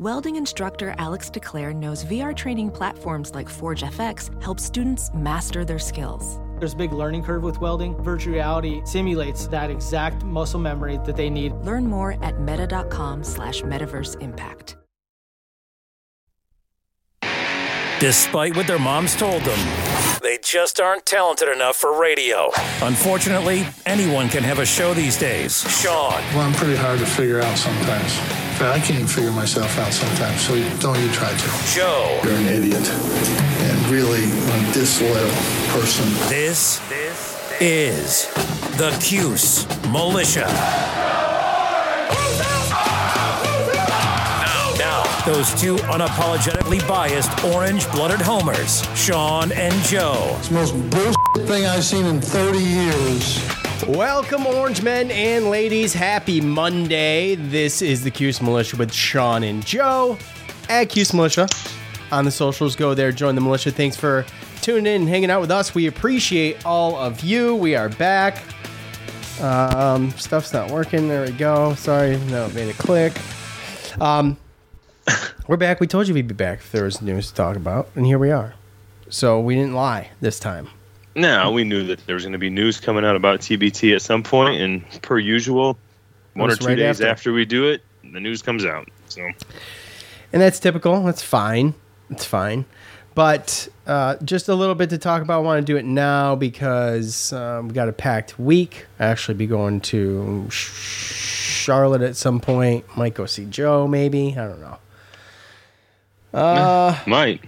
[0.00, 5.78] Welding instructor Alex DeClaire knows VR training platforms like Forge FX help students master their
[5.78, 6.40] skills.
[6.58, 7.96] There's a big learning curve with welding.
[8.02, 11.52] Virtual reality simulates that exact muscle memory that they need.
[11.62, 14.76] Learn more at meta.com slash metaverse impact.
[18.00, 22.50] Despite what their moms told them, they just aren't talented enough for radio.
[22.82, 25.60] Unfortunately, anyone can have a show these days.
[25.80, 28.43] Sean, Well, I'm pretty hard to figure out sometimes.
[28.54, 31.74] In fact, I can't even figure myself out sometimes, so don't you try to.
[31.74, 32.20] Joe.
[32.22, 32.88] You're an idiot.
[32.88, 35.28] And really a disloyal
[35.74, 36.06] person.
[36.28, 38.32] This this is
[38.78, 40.46] the Cuse Militia.
[44.78, 50.36] Now, those two unapologetically biased orange-blooded homers, Sean and Joe.
[50.38, 53.63] It's the most bullshit thing I've seen in 30 years.
[53.82, 55.92] Welcome, Orange Men and ladies.
[55.92, 57.34] Happy Monday.
[57.34, 60.16] This is the Cuse Militia with Sean and Joe
[60.70, 61.48] at Cuse Militia.
[62.10, 63.70] On the socials, go there, join the militia.
[63.70, 64.24] Thanks for
[64.62, 65.74] tuning in and hanging out with us.
[65.74, 67.56] We appreciate all of you.
[67.56, 68.42] We are back.
[69.40, 71.08] Um, stuff's not working.
[71.08, 71.74] There we go.
[71.74, 73.12] Sorry, no, it made it click.
[74.00, 74.38] Um,
[75.46, 75.80] we're back.
[75.80, 78.18] We told you we'd be back if there was news to talk about, and here
[78.18, 78.54] we are.
[79.10, 80.70] So we didn't lie this time.
[81.16, 84.02] No, we knew that there was going to be news coming out about TBT at
[84.02, 85.78] some point, and per usual,
[86.34, 87.08] one or two right days after.
[87.08, 87.32] after.
[87.32, 88.88] we do it, the news comes out.
[89.08, 89.22] So
[90.32, 91.02] and that's typical.
[91.04, 91.74] That's fine.
[92.10, 92.64] It's fine.
[93.14, 95.38] But uh, just a little bit to talk about.
[95.38, 98.86] I want to do it now because um, we got a packed week.
[98.98, 102.84] I actually be going to Charlotte at some point.
[102.96, 104.36] Might go see Joe, maybe.
[104.36, 104.78] I don't know.
[106.36, 107.40] Uh, might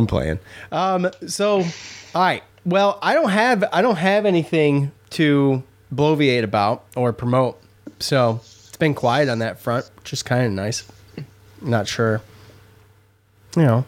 [0.00, 0.38] I'm playing.
[0.72, 1.60] Um, so,
[2.14, 2.42] all right.
[2.64, 5.62] Well, I don't have I don't have anything to
[5.94, 7.60] bloviate about or promote.
[8.00, 10.84] So it's been quiet on that front, which is kind of nice.
[11.60, 12.20] Not sure.
[13.56, 13.84] You know,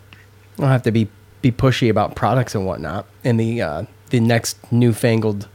[0.59, 1.09] I'll have to be
[1.41, 5.49] be pushy about products and whatnot in the uh, the next newfangled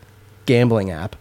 [0.46, 1.16] gambling app.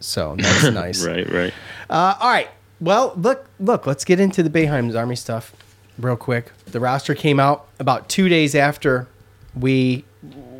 [0.00, 1.04] So that's nice.
[1.04, 1.54] right, right.
[1.88, 2.48] Uh, all right.
[2.80, 3.86] Well, look, look.
[3.86, 5.54] Let's get into the Boeheim's Army stuff
[5.98, 6.52] real quick.
[6.74, 9.06] The roster came out about two days after
[9.54, 10.04] we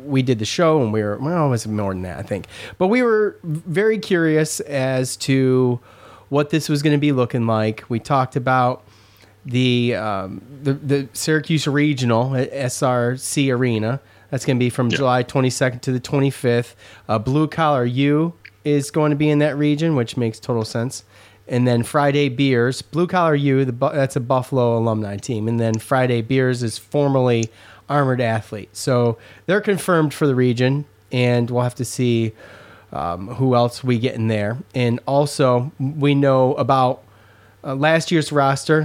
[0.05, 2.47] we did the show, and we were well, it was more than that, I think.
[2.77, 5.81] But we were very curious as to
[6.29, 7.83] what this was going to be looking like.
[7.89, 8.85] We talked about
[9.45, 13.99] the um, the, the Syracuse Regional at SRC Arena.
[14.29, 16.75] That's going to be from July 22nd to the 25th.
[17.09, 18.31] Uh, Blue Collar U
[18.63, 21.03] is going to be in that region, which makes total sense.
[21.47, 25.47] And then Friday Beers, Blue Collar U, the, that's a Buffalo alumni team.
[25.47, 27.49] And then Friday Beers is formerly
[27.87, 28.75] Armored Athlete.
[28.75, 32.33] So they're confirmed for the region, and we'll have to see
[32.91, 34.57] um, who else we get in there.
[34.73, 37.03] And also, we know about
[37.63, 38.81] uh, last year's roster.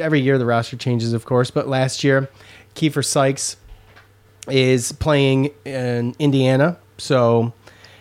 [0.00, 2.30] Every year the roster changes, of course, but last year,
[2.74, 3.56] Kiefer Sykes
[4.48, 7.52] is playing in Indiana, so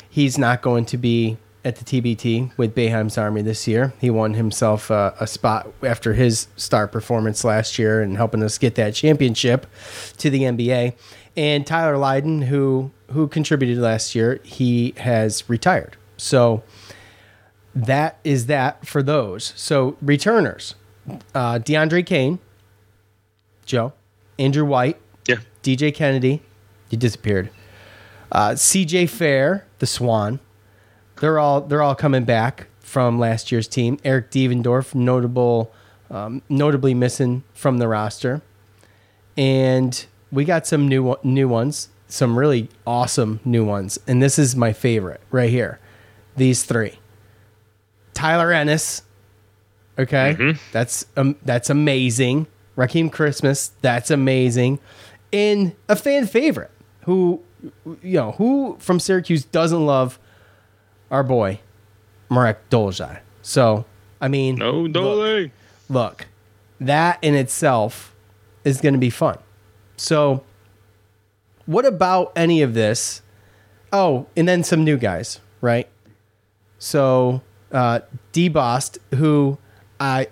[0.10, 1.38] he's not going to be
[1.70, 3.94] at the TBT with Boeheim's Army this year.
[4.02, 8.58] He won himself uh, a spot after his star performance last year and helping us
[8.58, 9.68] get that championship
[10.18, 10.96] to the NBA.
[11.38, 15.96] And Tyler Lydon, who who contributed last year, he has retired.
[16.18, 16.64] So
[17.76, 19.54] that is that for those.
[19.56, 20.76] So returners,
[21.34, 22.40] uh, DeAndre Kane,
[23.66, 23.94] Joe,
[24.38, 24.98] Andrew White,
[25.28, 25.38] Yeah.
[25.64, 26.42] DJ Kennedy,
[26.90, 27.50] he disappeared.
[28.32, 30.40] Uh, CJ Fair, the Swan,
[31.20, 34.00] they're all they're all coming back from last year's team.
[34.04, 35.72] Eric Devendorf, notable,
[36.10, 38.42] um, notably missing from the roster,
[39.38, 44.56] and we got some new new ones, some really awesome new ones, and this is
[44.56, 45.80] my favorite right here.
[46.36, 47.00] These three,
[48.14, 49.04] Tyler Ennis,
[49.98, 52.48] okay, that's um, that's amazing.
[52.78, 54.80] Rakeem Christmas, that's amazing,
[55.34, 56.72] and a fan favorite
[57.02, 57.42] who,
[58.02, 60.18] you know, who from Syracuse doesn't love
[61.12, 61.60] our boy
[62.30, 63.20] Marek Dolezaj.
[63.42, 63.86] So,
[64.22, 65.48] I mean, No, look, Dole.
[65.90, 66.28] look,
[66.80, 68.16] that in itself
[68.64, 69.38] is going to be fun.
[69.98, 70.44] So,
[71.66, 73.22] what about any of this?
[73.92, 75.88] Oh, and then some new guys, right?
[76.78, 77.42] So,
[77.72, 78.00] uh,
[78.32, 79.58] Dee Bost, who
[80.00, 80.28] I,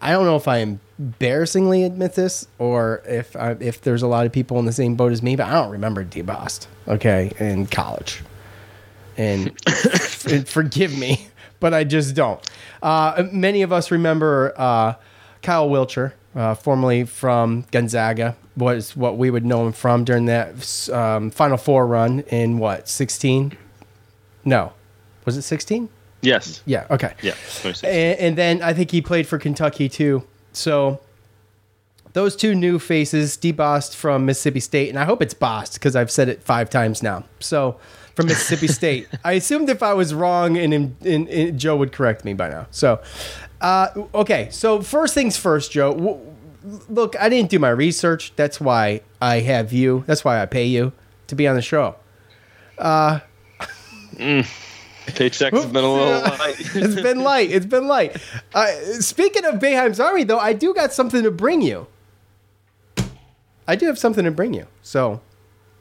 [0.00, 4.26] I don't know if I embarrassingly admit this or if I, if there's a lot
[4.26, 6.66] of people in the same boat as me, but I don't remember Dee Bost.
[6.86, 8.22] Okay, in college,
[10.30, 11.28] and forgive me,
[11.60, 12.40] but I just don't.
[12.82, 14.94] Uh, many of us remember uh,
[15.42, 20.88] Kyle Wiltjer, uh, formerly from Gonzaga, was what we would know him from during that
[20.90, 23.56] um, Final Four run in what sixteen?
[24.44, 24.72] No,
[25.24, 25.88] was it sixteen?
[26.20, 26.62] Yes.
[26.66, 26.86] Yeah.
[26.90, 27.14] Okay.
[27.22, 27.34] Yeah.
[27.84, 30.24] And, and then I think he played for Kentucky too.
[30.52, 31.00] So
[32.12, 35.94] those two new faces, Dee Bost from Mississippi State, and I hope it's Bost because
[35.94, 37.24] I've said it five times now.
[37.38, 37.78] So
[38.18, 41.92] from Mississippi State, I assumed if I was wrong, and, in, in, in, Joe would
[41.92, 42.66] correct me by now.
[42.72, 43.00] So,
[43.60, 44.48] uh, okay.
[44.50, 45.94] So first things first, Joe.
[45.94, 46.34] W-
[46.88, 48.32] look, I didn't do my research.
[48.34, 50.02] That's why I have you.
[50.08, 50.90] That's why I pay you
[51.28, 51.94] to be on the show.
[54.16, 56.56] Paychecks have been a little light.
[56.74, 57.52] it's been light.
[57.52, 58.16] It's been light.
[58.52, 58.66] Uh,
[58.98, 61.86] speaking of Boeheim's Army, though, I do got something to bring you.
[63.68, 64.66] I do have something to bring you.
[64.82, 65.20] So,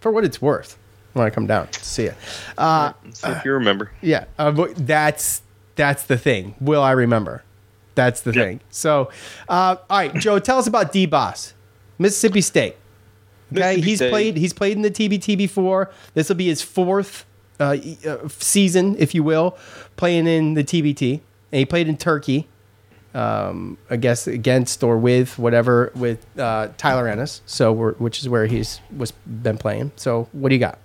[0.01, 0.77] for what it's worth,
[1.17, 2.13] when I come down to see you.
[2.57, 3.91] Uh, See if you remember.
[4.01, 5.41] yeah, uh, that's
[5.75, 6.55] that's the thing.
[6.59, 7.43] Will I remember?
[7.95, 8.43] That's the Yeah.
[8.43, 8.59] thing.
[8.69, 9.09] So,
[9.49, 11.53] uh, all right, Joe, tell us about Dee Bost,
[11.99, 12.75] Mississippi State.
[13.51, 14.09] Okay, Mississippi he's State.
[14.11, 14.37] played.
[14.37, 15.91] He's played in the TBT before.
[16.13, 17.25] This will be his fourth
[17.59, 17.77] uh,
[18.07, 19.57] uh, season, if you will,
[19.95, 21.21] playing in the TBT.
[21.51, 22.47] And he played in Turkey,
[23.15, 27.41] um, I guess against or with whatever with uh, Tyler Ennis.
[27.45, 29.91] So, we're, which is where he's was been playing.
[29.95, 30.77] So, what do you got?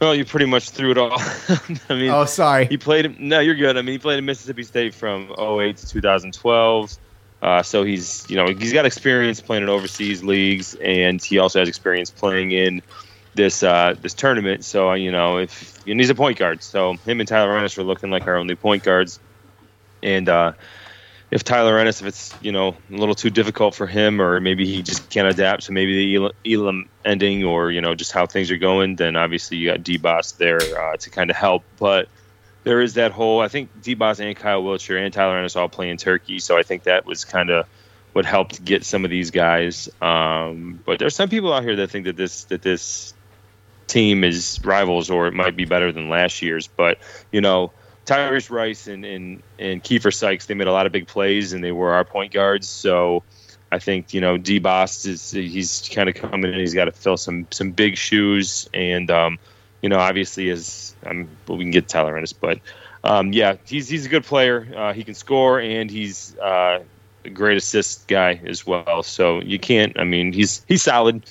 [0.00, 1.12] Well, you pretty much threw it all.
[1.88, 2.66] I mean, Oh, sorry.
[2.66, 3.18] He played.
[3.18, 3.76] No, you're good.
[3.76, 6.98] I mean, he played in Mississippi State from 08 to 2012.
[7.42, 11.58] Uh, so he's, you know, he's got experience playing in overseas leagues, and he also
[11.58, 12.82] has experience playing in
[13.34, 14.64] this uh, this tournament.
[14.64, 17.76] So uh, you know, if and he's a point guard, so him and Tyler Ennis
[17.78, 19.20] are looking like our only point guards.
[20.02, 20.52] And uh,
[21.34, 24.64] if Tyler Ennis, if it's you know a little too difficult for him, or maybe
[24.66, 28.52] he just can't adapt to maybe the Elam, ending, or you know just how things
[28.52, 31.64] are going, then obviously you got Dee Bost there uh, to kind of help.
[31.76, 32.08] But
[32.62, 33.40] there is that whole.
[33.40, 36.56] I think Dee Bost and Kyle Wiltjer and Tyler Ennis all play in Turkey, so
[36.56, 37.66] I think that was kind of
[38.12, 39.88] what helped get some of these guys.
[40.00, 43.12] Um, but there's some people out here that think that this that this
[43.88, 46.68] team is rivals or it might be better than last year's.
[46.68, 46.98] But
[47.32, 47.72] you know,
[48.06, 51.62] Tyrese Rice and and and Kiefer Sykes they made a lot of big plays and
[51.62, 52.68] they were our point guards.
[52.68, 53.22] So
[53.72, 56.58] I think you know D is he's kind of coming in.
[56.58, 59.38] He's got to fill some some big shoes and um,
[59.82, 62.60] you know obviously as um, well, we can get Tyler Ennis, but
[63.04, 64.66] um, yeah, he's he's a good player.
[64.74, 66.80] Uh, he can score and he's uh,
[67.24, 69.02] a great assist guy as well.
[69.02, 69.98] So you can't.
[69.98, 71.24] I mean, he's he's solid.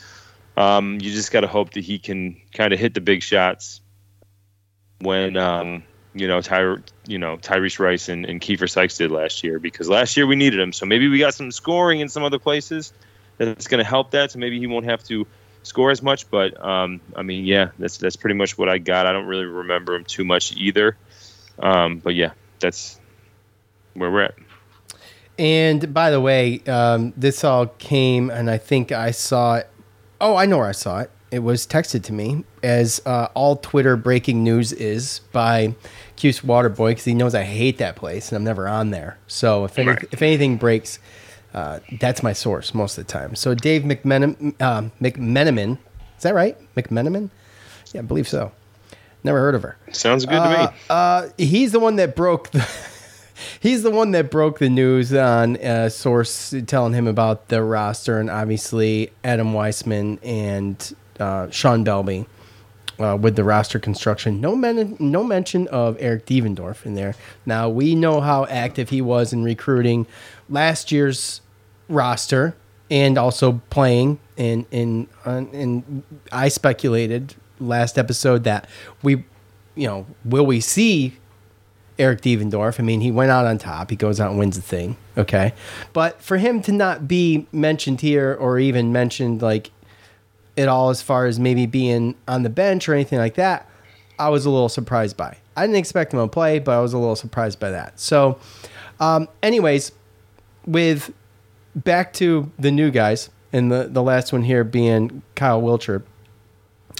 [0.56, 3.82] Um, you just got to hope that he can kind of hit the big shots
[5.00, 5.84] when um,
[6.14, 6.78] you know Ty,
[7.08, 10.36] you know Tyrese Rice and, and Kiefer Sykes did last year because last year we
[10.36, 10.74] needed him.
[10.74, 12.94] So maybe we got some scoring in some other places
[13.38, 14.32] that's going to help that.
[14.32, 15.26] So maybe he won't have to
[15.64, 16.30] score as much.
[16.30, 19.08] But um, I mean, yeah, that's that's pretty much what I got.
[19.08, 20.98] I don't really remember him too much either.
[21.60, 23.00] Um, but yeah, that's
[23.94, 24.36] where we're at.
[25.40, 29.70] And by the way, um, this all came, and I think I saw it.
[30.22, 31.12] Oh, I know where I saw it.
[31.32, 35.76] It was texted to me as uh, all Twitter breaking news is by
[36.16, 39.18] Cuse Waterboy because he knows I hate that place and I'm never on there.
[39.28, 40.04] So if any, Right.
[40.12, 41.00] if anything breaks,
[41.54, 43.36] uh, that's my source most of the time.
[43.36, 45.78] So Dave McMenamin, uh, McMenamin,
[46.18, 46.58] is that right?
[46.76, 47.30] McMenamin?
[47.94, 48.52] Yeah, I believe so.
[49.24, 49.78] Never heard of her.
[49.92, 50.68] Sounds good to me.
[50.90, 52.68] Uh, he's the one that broke the.
[53.62, 58.20] he's the one that broke the news on a source telling him about the roster,
[58.20, 62.26] and obviously Adam Weissman and uh, Sean Belby
[63.04, 64.40] uh, with the roster construction.
[64.40, 67.16] No men, no mention of Eric Devendorf in there.
[67.46, 70.08] Now we know how active he was in recruiting
[70.50, 71.42] last year's
[71.90, 72.56] roster
[72.90, 74.20] and also playing.
[74.38, 78.70] And in and I speculated last episode that
[79.02, 79.24] we,
[79.76, 81.18] you know, will we see
[82.00, 82.80] Eric Devendorf.
[82.80, 83.90] I mean, he went out on top.
[83.90, 84.96] He goes out and wins the thing.
[85.18, 85.54] Okay.
[85.92, 89.72] But for him to not be mentioned here or even mentioned like
[90.58, 93.70] at all as far as maybe being on the bench or anything like that,
[94.20, 95.38] I was a little surprised by.
[95.56, 98.00] I didn't expect him to play, but I was a little surprised by that.
[98.00, 98.40] So,
[99.00, 99.92] um, anyways,
[100.66, 101.14] with
[101.76, 106.04] back to the new guys, and the, the last one here being Kyle Wiltjer,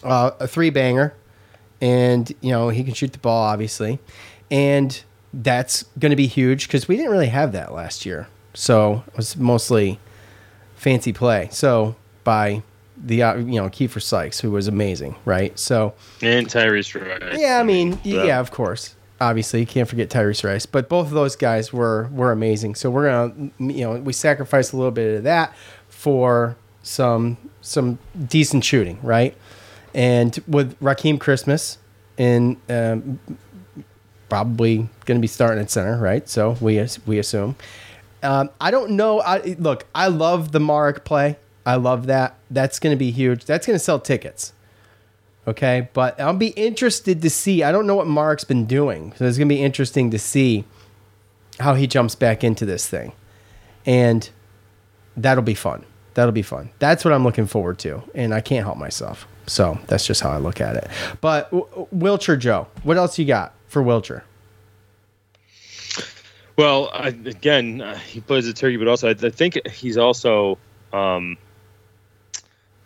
[0.04, 1.14] uh, a three banger,
[1.82, 4.00] and you know he can shoot the ball obviously,
[4.52, 8.28] and that's going to be huge because we didn't really have that last year.
[8.54, 10.00] So it was mostly
[10.76, 11.50] fancy play.
[11.52, 12.62] So by
[13.04, 15.58] the uh, you know Kiefer Sykes, who was amazing, right?
[15.60, 17.38] So And Tyrese Rice.
[17.40, 18.24] yeah, I mean, Yeah.
[18.24, 18.96] yeah, of course.
[19.22, 22.76] Obviously, you can't forget Tyrese Rice, but both of those guys were were amazing.
[22.76, 25.54] So we're gonna, you know, we sacrificed a little bit of that
[25.90, 29.36] for some some decent shooting, right?
[29.94, 31.78] And with Rakeem Christmas
[32.18, 33.20] and um,
[34.30, 36.28] probably going to be starting at center, right?
[36.28, 37.56] So we we assume.
[38.22, 39.22] Um, I don't know.
[39.22, 39.86] I look.
[39.94, 41.38] I love the Marek play.
[41.66, 42.36] I love that.
[42.50, 43.46] That's going to be huge.
[43.46, 44.54] That's going to sell tickets
[45.46, 47.64] Okay, but I'll be interested to see.
[47.64, 50.64] I don't know what Mark's been doing, so it's gonna be interesting to see
[51.60, 53.12] how he jumps back into this thing,
[53.86, 54.30] and
[55.18, 55.86] that'll be fun.
[56.14, 56.70] That'll be fun.
[56.80, 59.28] That's what I'm looking forward to, and I can't help myself.
[59.46, 60.88] So that's just how I look at it.
[61.20, 64.22] But Wiltjer Joe, what else you got for Wiltjer?
[66.56, 70.58] Well, I, again, uh, he plays a turkey, but also I, I think he's also
[70.94, 71.36] um,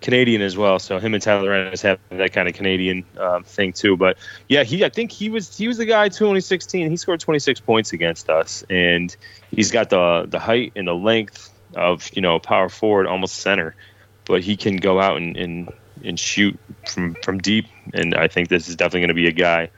[0.08, 0.80] Canadian as well.
[0.80, 3.98] So him and Tyler Ennis have that kind of Canadian um, thing too.
[3.98, 6.90] But yeah, he I think he was he was the guy 2016.
[6.90, 9.14] He scored 26 points against us, and
[9.52, 13.76] he's got the the height and the length of you know power forward, almost center.
[14.24, 15.74] But he can go out and, and
[16.06, 19.34] and shoot from from deep, and I think this is definitely going to be a
[19.34, 19.72] guy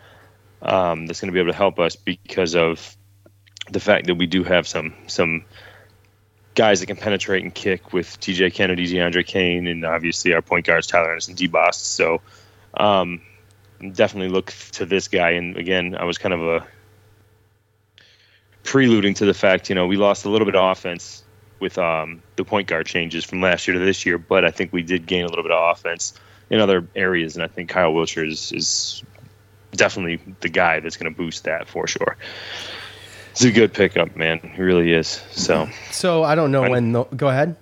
[0.62, 2.96] um, that's going to be able to help us because of
[3.72, 5.44] the fact that we do have some some
[6.60, 10.66] guys that can penetrate and kick with DJ Kennedy, DeAndre Kane, and obviously our point
[10.66, 11.94] guards Tyler Anderson, Dee Bost.
[11.96, 12.20] So
[12.74, 13.22] um,
[13.94, 15.30] definitely look to this guy.
[15.32, 16.68] And again, I was kind of a
[18.64, 21.24] preluding to the fact, you know, we lost a little bit of offense
[21.62, 24.74] with um, the point guard changes from last year to this year, but I think
[24.74, 26.14] we did gain a little bit of offense
[26.50, 29.02] in other areas, and I think Kyle Wiltjer is, is
[29.72, 32.18] definitely the guy that's going to boost that for sure.
[33.40, 34.42] It's a good pickup, man.
[34.44, 35.08] It really is.
[35.32, 36.92] So, So I don't know I- when.
[36.92, 37.56] The, go ahead.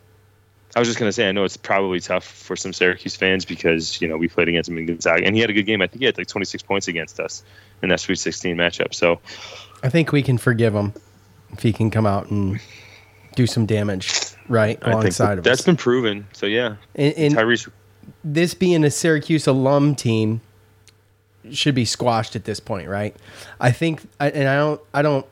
[0.75, 4.01] I was just gonna say, I know it's probably tough for some Syracuse fans because
[4.01, 5.81] you know we played against him in Gonzaga, and he had a good game.
[5.83, 7.43] I think he had like 26 points against us
[7.83, 8.93] in that Sweet 16 matchup.
[8.95, 9.19] So,
[9.83, 10.93] I think we can forgive him
[11.53, 12.59] if he can come out and
[13.35, 14.11] do some damage
[14.49, 15.59] right I alongside of that's us.
[15.59, 16.25] That's been proven.
[16.33, 17.69] So yeah, And, and Tyrese.
[18.23, 20.41] this being a Syracuse alum team
[21.51, 23.15] should be squashed at this point, right?
[23.59, 25.25] I think, and I don't, I don't,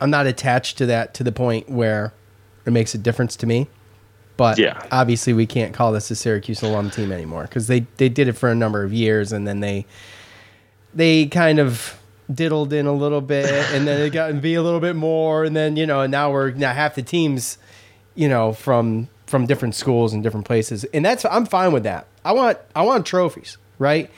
[0.00, 2.12] I'm not attached to that to the point where
[2.66, 3.68] it makes a difference to me.
[4.36, 4.82] But Yeah.
[4.90, 8.32] obviously, we can't call this a Syracuse alum team anymore because they they did it
[8.32, 9.84] for a number of years, and then they
[10.94, 11.98] they kind of
[12.32, 15.44] diddled in a little bit, and then it got to be a little bit more,
[15.44, 17.58] and then you know, and now we're now half the teams,
[18.14, 22.06] you know, from from different schools and different places, and that's I'm fine with that.
[22.24, 24.10] I want I want trophies, right?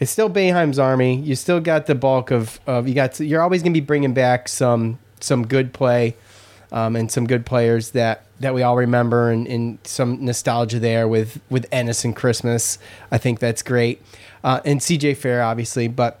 [0.00, 1.16] It's still Boeheim's army.
[1.16, 3.18] You still got the bulk of, of you got.
[3.18, 6.16] You're always going to be bringing back some some good play,
[6.72, 11.08] um, and some good players that that we all remember, and, and some nostalgia there
[11.08, 12.78] with with Ennis and Christmas.
[13.10, 14.02] I think that's great,
[14.44, 15.88] uh, and CJ Fair obviously.
[15.88, 16.20] But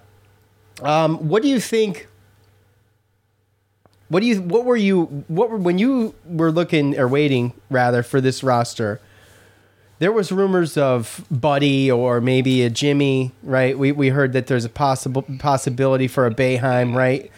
[0.82, 2.08] um, what do you think?
[4.08, 4.40] What do you?
[4.40, 5.24] What were you?
[5.28, 9.00] What were when you were looking or waiting rather for this roster?
[10.00, 13.76] There was rumors of Buddy or maybe a Jimmy, right?
[13.76, 17.30] We we heard that there's a possible possibility for a Boeheim, right?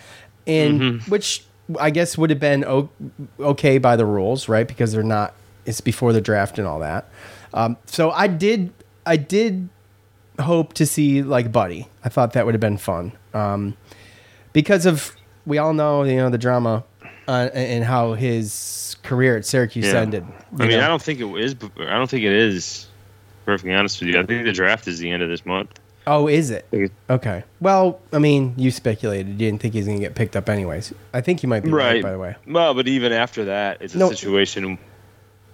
[0.46, 1.44] And which
[1.78, 2.88] I guess would have been
[3.38, 4.66] okay by the rules, right?
[4.66, 5.34] Because they're not.
[5.66, 7.08] It's before the draft and all that.
[7.52, 8.72] Um, so I did.
[9.06, 9.68] I did
[10.40, 11.88] hope to see like Buddy.
[12.04, 13.12] I thought that would have been fun.
[13.34, 13.76] Um,
[14.52, 15.14] because of
[15.46, 16.84] we all know you know the drama
[17.28, 20.00] uh, and how his career at Syracuse Yeah.
[20.00, 20.24] ended.
[20.58, 20.84] I mean, know?
[20.84, 21.54] I don't think it is.
[21.78, 22.86] I don't think it is.
[23.46, 25.79] Perfectly honest with you, I think the draft is the end of this month.
[26.12, 26.66] Oh, is it?
[27.08, 27.44] Okay.
[27.60, 29.28] Well, I mean, you speculated.
[29.28, 30.92] You didn't think he's going to get picked up anyways.
[31.14, 32.02] I think you might be right, Right.
[32.02, 32.34] by the way.
[32.48, 34.10] Well, but even after that, it's a No.
[34.10, 34.76] situation.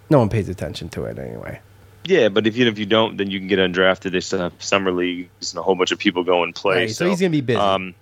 [0.08, 1.60] No one pays attention to it anyway.
[2.06, 4.12] Yeah, but if even if you don't, then you can get undrafted.
[4.12, 6.76] They still have summer leagues and a whole bunch of people go and play.
[6.76, 7.58] Right, so he's gonna be busy.
[7.58, 7.94] Um,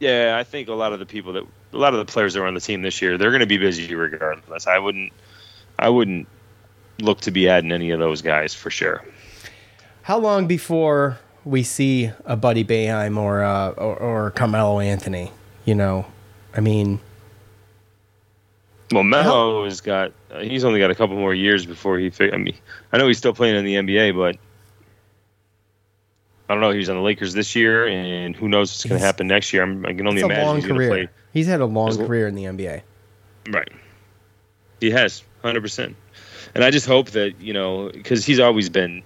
[0.00, 2.40] yeah, I think a lot of the people that a lot of the players that
[2.40, 4.66] are on the team this year, they're going to be busy regardless.
[4.66, 5.12] I wouldn't,
[5.78, 6.26] I wouldn't
[6.98, 9.04] look to be adding any of those guys for sure.
[10.02, 15.30] How long before we see a Buddy Boeheim or, uh, or, or Carmelo Anthony?
[15.64, 16.06] You know,
[16.54, 16.98] I mean,
[18.92, 22.10] Well, Melo has got, uh, he's only got a couple more years before he.
[22.10, 22.54] Fig- I mean,
[22.92, 24.36] I know he's still playing in the NBA, but
[26.48, 26.70] I don't know.
[26.70, 29.52] He was on the Lakers this year, and who knows what's going to happen next
[29.52, 29.62] year.
[29.62, 31.06] I'm, I can only it's a imagine long he's going to career.
[31.06, 31.14] play.
[31.32, 32.82] He's had a long As- career in the NBA.
[33.50, 33.68] Right.
[34.80, 35.96] He has, hundred percent.
[36.54, 39.02] And I just hope that you know, because he's always been,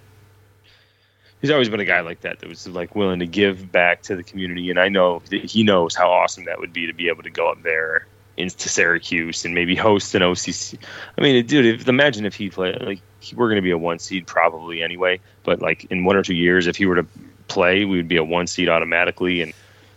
[1.46, 4.16] he's always been a guy like that that was like willing to give back to
[4.16, 4.68] the community.
[4.68, 7.30] And I know that he knows how awesome that would be to be able to
[7.30, 8.04] go up there
[8.36, 10.76] into Syracuse and maybe host an OCC.
[11.16, 13.00] I mean, dude, if, imagine if he played like
[13.34, 15.20] we're going to be a one seed probably anyway.
[15.44, 17.06] But like in one or two years, if he were to
[17.46, 19.40] play, we would be a one seed automatically.
[19.40, 19.52] And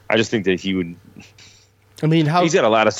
[0.07, 0.95] I just think that he would
[2.03, 2.95] I mean, how he's got a lot of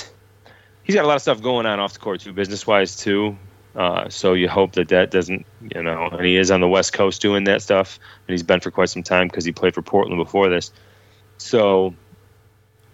[0.82, 3.38] he's got a lot of stuff going on off the court too, business wise too.
[3.76, 6.94] Uh, so you hope that that doesn't, you know, and he is on the West
[6.94, 9.82] Coast doing that stuff, and he's been for quite some time because he played for
[9.82, 10.72] Portland before this.
[11.38, 11.94] So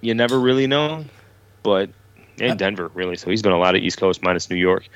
[0.02, 1.06] you never really know,
[1.64, 1.90] but
[2.38, 3.16] in Denver really.
[3.16, 4.88] So he's been a lot of East Coast minus New York,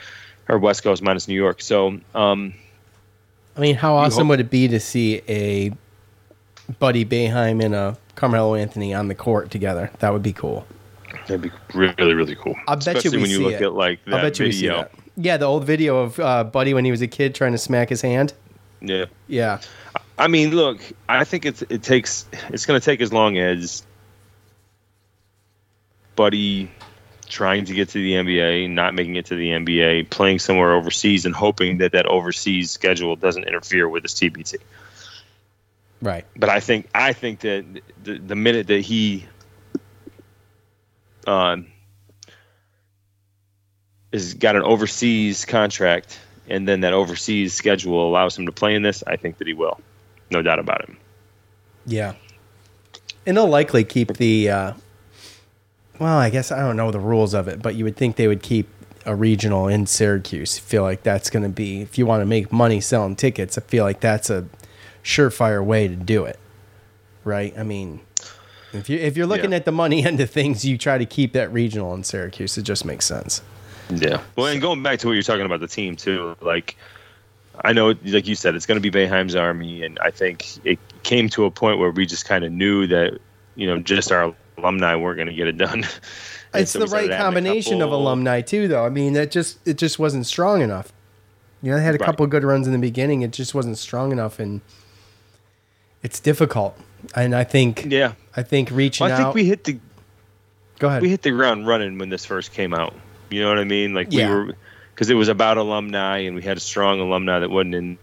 [0.49, 1.61] or West Coast minus New York.
[1.61, 2.53] So um,
[3.55, 5.71] I mean, how awesome hope- would it be to see a
[6.77, 9.89] Buddy Boeheim and uh, Carmelo Anthony on the court together.
[9.99, 10.67] That would be cool.
[11.27, 12.55] That'd be really, really cool.
[12.67, 13.63] I bet Especially you we when you see look it.
[13.63, 14.89] at like that I bet you we see video.
[15.21, 17.89] Yeah, the old video of uh, Buddy when he was a kid trying to smack
[17.89, 18.33] his hand.
[18.79, 19.05] Yeah.
[19.27, 19.59] Yeah,
[20.17, 23.83] I mean, look, I think it's it takes it's going to take as long as
[26.15, 26.71] Buddy
[27.27, 31.25] trying to get to the NBA, not making it to the NBA, playing somewhere overseas,
[31.25, 34.55] and hoping that that overseas schedule doesn't interfere with his TBT.
[36.01, 36.25] right.
[36.37, 37.65] But I think I think that
[38.03, 39.25] the, the minute that he
[41.27, 41.67] um,
[44.11, 48.81] is got an overseas contract, and then that overseas schedule allows him to play in
[48.81, 49.79] this, I think that he will,
[50.31, 50.95] no doubt about it.
[51.85, 52.13] Yeah,
[53.25, 54.49] and they'll likely keep the.
[54.49, 54.73] Uh,
[55.99, 58.27] well, I guess I don't know the rules of it, but you would think they
[58.27, 58.67] would keep
[59.05, 60.57] a regional in Syracuse.
[60.57, 63.57] I feel like that's going to be if you want to make money selling tickets.
[63.57, 64.45] I feel like that's a
[65.03, 66.39] surefire way to do it,
[67.23, 67.53] right?
[67.57, 68.01] I mean,
[68.73, 69.57] if you if you're looking Yeah.
[69.57, 72.57] at the money end of things, you try to keep that regional in Syracuse.
[72.57, 73.41] It just makes sense.
[73.89, 74.21] Yeah.
[74.35, 76.77] Well, and going back to what you're talking about the team too, like
[77.63, 80.79] I know, like you said, it's going to be Boeheim's army, and I think it
[81.03, 83.17] came to a point where we just kind of knew that
[83.55, 85.85] you know just our alumni weren't going to get it done.
[86.51, 88.83] It's so the right adding a combination of alumni too, though.
[88.83, 90.91] I mean, that just it just wasn't strong enough.
[91.61, 92.05] You know, they had a Right.
[92.07, 93.21] couple of good runs in the beginning.
[93.21, 94.61] It just wasn't strong enough, and
[96.01, 96.75] it's difficult.
[97.13, 98.13] And I think, Yeah.
[98.35, 99.35] I think reaching Well, I think out.
[99.35, 99.77] we hit the
[100.79, 101.03] go ahead.
[101.03, 102.95] we hit the ground running when this first came out.
[103.29, 103.93] You know what I mean?
[103.93, 104.29] Like Yeah.
[104.29, 104.55] we were
[104.93, 107.97] because it was about alumni, and we had a strong alumni that wasn't in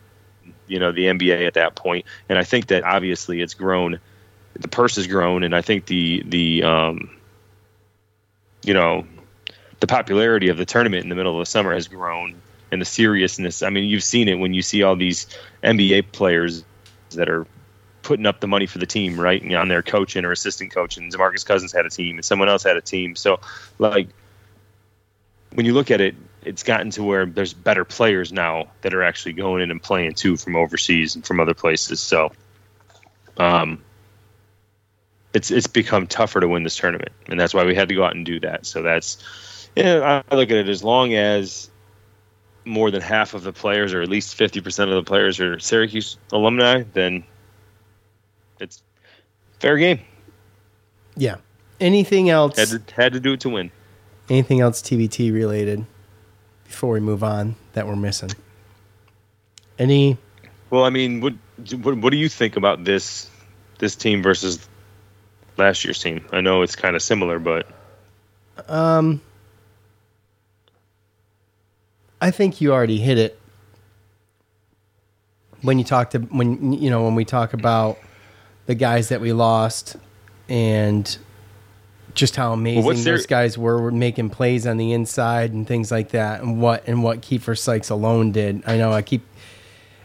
[0.67, 2.07] you know the NBA at that point.
[2.29, 3.99] And I think that obviously it's grown.
[4.59, 7.11] The purse has grown, and I think the the um,
[8.65, 9.07] you know
[9.81, 12.35] the popularity of the tournament in the middle of the summer has grown,
[12.73, 13.63] and the seriousness.
[13.63, 15.27] I mean, you've seen it when you see all these
[15.63, 16.65] NBA players
[17.11, 17.47] that are
[18.03, 19.43] putting up the money for the team, right?
[19.43, 21.11] And on their coaching or assistant coaching.
[21.11, 23.17] Demarcus Cousins had a team, and someone else had a team.
[23.17, 23.41] So,
[23.79, 24.09] like,
[25.53, 29.03] when you look at it, it's gotten to where there's better players now that are
[29.03, 32.01] actually going in and playing too from overseas and from other places.
[32.01, 32.33] So,
[33.39, 33.83] um,
[35.35, 38.05] it's it's become tougher to win this tournament, and that's why we had to go
[38.05, 38.65] out and do that.
[38.65, 39.19] So that's,
[39.77, 41.69] yeah, I look at it as long as
[42.65, 45.59] more than half of the players, or at least fifty percent of the players, are
[45.59, 47.25] Syracuse alumni, then
[48.61, 48.83] it's
[49.61, 50.01] fair game.
[51.17, 51.37] yeah.
[51.79, 52.57] Anything else?
[52.57, 53.71] Had to had to do it to win.
[54.29, 55.85] Anything else TBT related
[56.65, 58.31] before we move on that we're missing?
[59.79, 60.19] Any?
[60.71, 61.35] Well, I mean, what
[61.83, 63.31] what, what do you think about this
[63.79, 64.69] this team versus
[65.57, 66.25] last year's team?
[66.33, 67.67] I know it's kind of similar, but
[68.69, 69.21] Um,
[72.21, 73.39] I think you already hit it
[75.63, 77.99] when you talked to when you know when we talk about
[78.67, 79.97] the guys that we lost
[80.49, 81.19] and
[82.17, 85.67] just how amazing what's their- those guys were, were making plays on the inside and
[85.67, 88.63] things like that, and what and what Kiefer Sykes alone did.
[88.67, 89.23] I know I keep,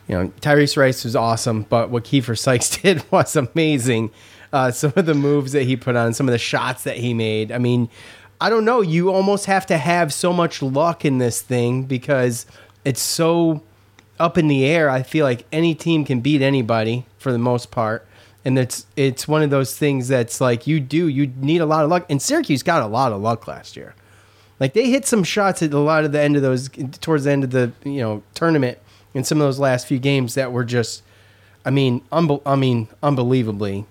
[0.08, 4.12] you know, Tyrese Rice was awesome, but what Kiefer Sykes did was amazing.
[4.54, 7.14] Uh, some of the moves that he put on, some of the shots that he
[7.14, 7.52] made.
[7.52, 7.90] I mean,
[8.42, 8.82] I don't know.
[8.82, 12.46] You almost have to have so much luck in this thing because
[12.84, 13.64] it's so
[14.20, 14.90] up in the air.
[14.90, 18.06] I feel like any team can beat anybody for the most part.
[18.44, 21.84] And it's it's one of those things that's like you do you need a lot
[21.84, 22.06] of luck.
[22.10, 23.94] And Syracuse got a lot of luck last year.
[24.60, 26.70] Like they hit some shots at a lot of the end of those
[27.02, 28.80] towards the end of the you know tournament
[29.14, 31.04] in some of those last few games that were just,
[31.66, 33.86] I mean, unbe- I mean, unbelievably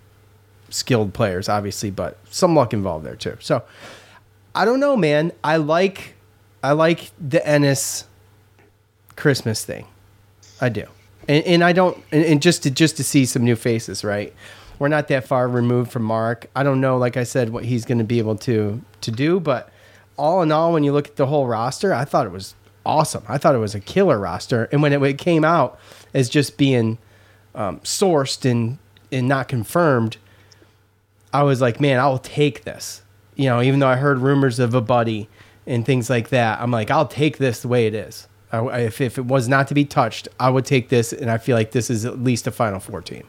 [0.70, 3.36] skilled players, obviously, but some luck involved there too.
[3.40, 3.62] So
[4.54, 5.32] I don't know, man.
[5.44, 6.14] I like
[6.62, 8.04] I like the Ennis
[9.16, 9.86] Christmas thing.
[10.60, 10.86] I do,
[11.28, 14.34] and, and I don't, and, and just to just to see some new faces, right?
[14.78, 16.46] We're not that far removed from Mark.
[16.56, 19.40] I don't know, like I said, what he's going to be able to to do,
[19.40, 19.70] but
[20.16, 22.54] all in all, when you look at the whole roster, I thought it was
[22.84, 23.24] awesome.
[23.28, 25.78] I thought it was a killer roster, and when it, when it came out
[26.14, 26.98] as just being
[27.54, 28.78] um, sourced and
[29.12, 30.16] and not confirmed,
[31.32, 33.02] I was like, man, I'll take this.
[33.34, 35.28] You know, even though I heard rumors of a buddy
[35.66, 38.28] and things like that, I'm like, I'll take this the way it is.
[38.52, 41.38] I, if, if it was not to be touched, I would take this, and I
[41.38, 43.24] feel like this is at least a Final Four team.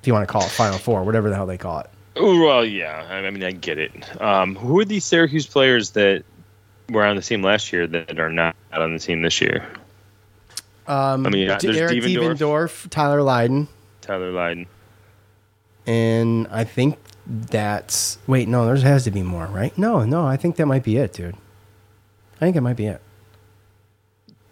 [0.00, 1.90] If you want to call it Final Four, whatever the hell they call it.
[2.16, 3.06] Well, yeah.
[3.10, 4.20] I mean, I get it.
[4.20, 6.24] Um, who are these Syracuse players that
[6.90, 9.66] were on the team last year that are not on the team this year?
[10.86, 12.38] Um, I mean, uh, there's Eric Devendorf.
[12.38, 13.68] Devendorf, Tyler Lydon,
[14.00, 14.66] Tyler Lydon.
[15.86, 19.76] and I think that's wait, no, there has to be more, right?
[19.78, 21.36] No, no, I think that might be it, dude.
[22.36, 23.00] I think it might be it.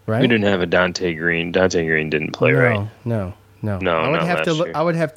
[0.05, 0.21] Right?
[0.21, 1.53] We didn't have a Donte Greene.
[1.53, 2.87] Donte Greene didn't play no, right.
[3.05, 4.67] No, No, No, I would have to look.
[4.67, 4.75] year.
[4.75, 5.13] I would have.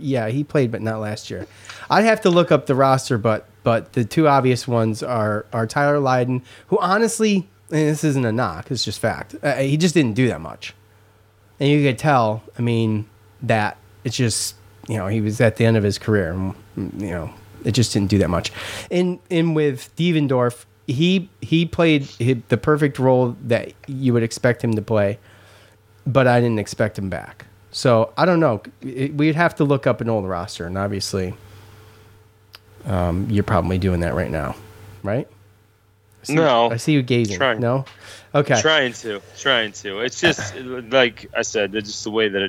[0.00, 1.46] Yeah, he played, but not last year.
[1.88, 5.66] I'd have to look up the roster, but but the two obvious ones are are
[5.66, 9.34] Tyler Lydon, who honestly, and this isn't a knock, it's just fact.
[9.42, 10.74] Uh, he just didn't do that much,
[11.58, 12.42] and you could tell.
[12.58, 13.06] I mean,
[13.42, 14.54] that it's just
[14.86, 16.32] you know he was at the end of his career.
[16.32, 16.54] and,
[17.00, 17.30] You know,
[17.64, 18.52] it just didn't do that much.
[18.90, 24.62] In in with Devendorf, he he played hi- the perfect role that you would expect
[24.62, 25.18] him to play
[26.06, 27.46] but I didn't expect him back.
[27.72, 28.62] So I don't know.
[28.80, 31.34] It- We'd have to look up an old roster, and obviously,
[32.86, 34.54] um, you're probably doing that right now,
[35.02, 35.26] right?
[36.22, 36.70] I see, No.
[36.70, 37.36] I see you gazing.
[37.38, 37.60] Trying.
[37.60, 37.84] No,
[38.34, 38.60] okay.
[38.60, 40.00] Trying to, trying to.
[40.00, 42.42] It's just like I said, it's just the way that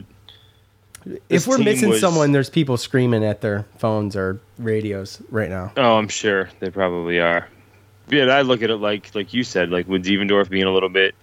[1.05, 1.23] it.
[1.29, 5.71] if we're missing was- someone, there's people screaming at their phones or radios right now.
[5.77, 7.47] Oh, I'm sure they probably are.
[8.09, 10.89] Yeah, I look at it like like you said, like with Devendorf being a little
[10.89, 11.15] bit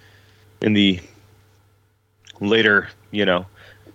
[0.61, 1.01] in the
[2.40, 3.47] later, you know,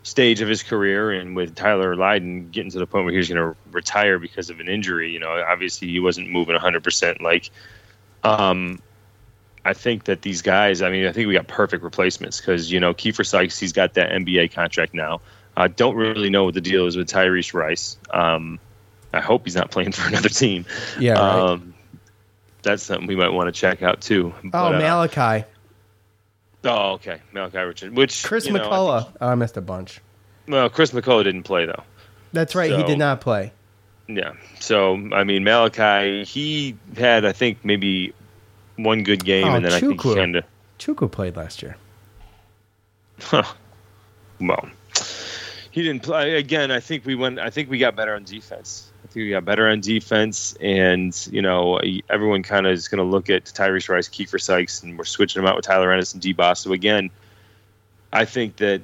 [0.04, 3.30] stage of his career, and with Tyler Lydon getting to the point where he was
[3.30, 5.12] going to retire because of an injury.
[5.12, 6.84] You know, obviously he wasn't moving 100.
[6.84, 7.52] percent Like,
[8.23, 8.80] um,
[9.63, 10.82] I think that these guys.
[10.82, 13.93] I mean, I think we got perfect replacements because you know Kiefer Sykes, he's got
[13.95, 15.21] that NBA contract now.
[15.56, 17.97] I don't really know what the deal is with Tyrese Rice.
[18.12, 18.60] Um,
[19.13, 20.65] I hope he's not playing for another team.
[20.99, 21.21] Yeah, right.
[21.21, 21.73] Um,
[22.62, 24.34] that's something we might want to check out too.
[24.36, 25.45] oh, But, uh, Malachi,
[26.65, 27.95] Oh, okay, Malachi Richard.
[27.95, 29.04] Which Chris you know, I McCullough.
[29.06, 30.02] think- oh, I missed a bunch.
[30.48, 31.84] well, Chris McCullough didn't play though.
[32.34, 32.72] That's right.
[32.72, 33.54] he did not play.
[34.08, 34.34] Yeah.
[34.60, 38.13] So I mean, Malachi, he had I think maybe
[38.76, 40.43] one good game, Oh, and then I think he kind of
[40.80, 41.78] Chukwu played last year.
[43.32, 44.69] well,
[45.72, 46.72] he didn't play again.
[46.72, 47.39] I think we went.
[47.39, 48.91] I think we got better on defense.
[49.10, 51.80] I think we got better on defense, and you know,
[52.12, 55.41] everyone kind of is going to look at Tyrese Rice, Kiefer Sykes, and we're switching
[55.41, 56.62] them out with Tyler Ennis and Dee Bost.
[56.62, 57.10] So again,
[58.13, 58.82] I think that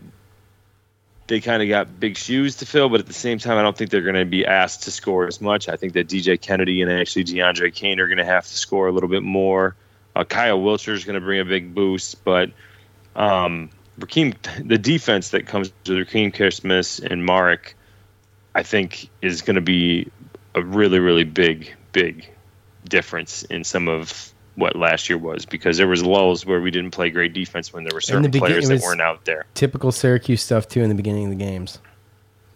[1.27, 3.77] they kind of got big shoes to fill, but at the same time, I don't
[3.77, 5.69] think they're going to be asked to score as much.
[5.69, 8.87] I think that DJ Kennedy and actually DeAndre Kane are going to have to score
[8.87, 9.75] a little bit more.
[10.15, 12.51] Uh, Kyle Wiltjer is going to bring a big boost, but
[13.15, 17.75] um, the defense that comes with Rakeem Christmas and Marek,
[18.55, 20.09] I think is going to be
[20.55, 22.27] a really, really big, big
[22.85, 26.91] difference in some of what last year was because there was lulls where we didn't
[26.91, 29.45] play great defense when there were certain begin- players that weren't out there.
[29.53, 31.79] Typical Syracuse stuff too in the beginning of the games.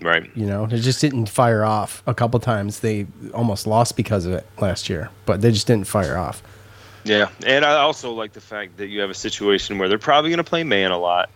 [0.01, 0.29] Right.
[0.33, 2.79] You know, it just didn't fire off a couple times.
[2.79, 6.41] They almost lost because of it last year, but they just didn't fire off.
[7.03, 10.29] Yeah, and I also like the fact that you have a situation where they're probably
[10.29, 11.29] going to play man a lot,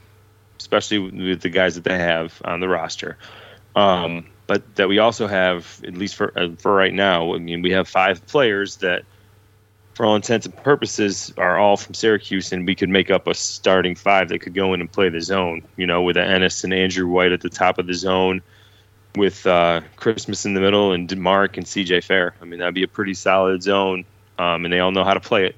[0.60, 3.18] especially with the guys that they have on the roster.
[3.76, 7.62] Um, but that we also have, at least for uh, for right now, I mean,
[7.62, 9.04] we have five players that,
[9.94, 13.34] for all intents and purposes, are all from Syracuse, and we could make up a
[13.34, 15.62] starting five that could go in and play the zone.
[15.78, 18.42] You know, with Ennis and Andrew White at the top of the zone,
[19.16, 22.36] with uh, Christmas in the middle, and DeMarc and CJ Fair.
[22.42, 24.06] I mean, that'd be a pretty solid zone,
[24.38, 25.56] um, and they all know how to play it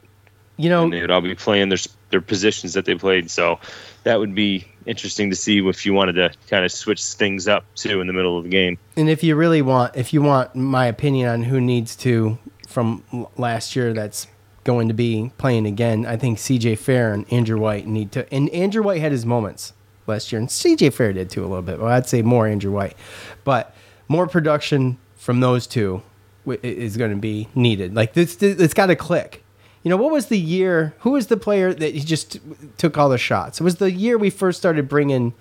[0.57, 1.79] You know, and they would all be playing their
[2.11, 3.31] their positions that they played.
[3.31, 3.59] So
[4.05, 7.65] that would be interesting to see if you wanted to kind of switch things up
[7.75, 8.77] too in the middle of the game.
[8.95, 12.37] and if you really want, if you want my opinion on who needs to
[12.67, 13.03] from
[13.35, 14.27] last year, that's
[14.63, 16.05] going to be playing again.
[16.05, 16.75] I think C.J.
[16.75, 18.31] Fair and Andrew White need to.
[18.33, 19.73] And Andrew White had his moments
[20.07, 20.89] last year, and C.J.
[20.91, 21.79] Fair did too a little bit.
[21.79, 22.95] Well, I'd say more Andrew White,
[23.43, 23.75] but
[24.07, 26.03] more production from those two
[26.45, 27.95] is going to be needed.
[27.95, 29.44] Like this, it's got to click.
[29.85, 30.95] You know, what was the year?
[31.01, 32.39] Who was the player that he just
[32.79, 33.61] took all the shots?
[33.61, 35.35] It was the year we first started bringing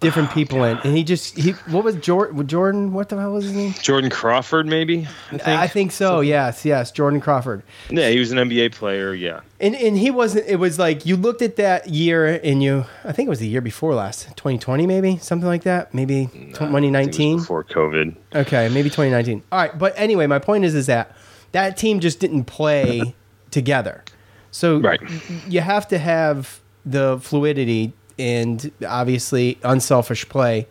[0.00, 1.50] different people in, and he just he.
[1.68, 2.46] What was Jordan?
[2.46, 2.94] Jordan?
[2.94, 3.74] What the hell was his name?
[3.82, 5.06] Jordan Crawford, maybe.
[5.30, 5.46] I think.
[5.46, 6.20] I think so.
[6.20, 7.62] Yes, yes, Jordan Crawford.
[7.90, 9.12] yeah, he was an NBA player.
[9.12, 10.46] Yeah, And and he wasn't.
[10.46, 12.86] It was like you looked at that year, and you.
[13.04, 15.92] I think it was the year before last, 2020, maybe something like that.
[15.92, 17.36] Maybe I think it was 2019.
[17.36, 18.16] before COVID.
[18.34, 19.42] Okay, maybe 2019.
[19.52, 21.14] All right, but anyway, my point is, is that
[21.52, 23.14] that team just didn't play
[23.50, 24.02] together.
[24.50, 25.00] So Right.
[25.48, 30.66] you have to have the fluidity and obviously unselfish play.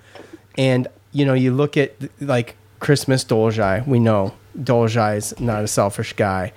[0.57, 3.87] And you know, you look at like Christmas Dolezaj.
[3.87, 6.51] We know Dolezaj is not a selfish guy,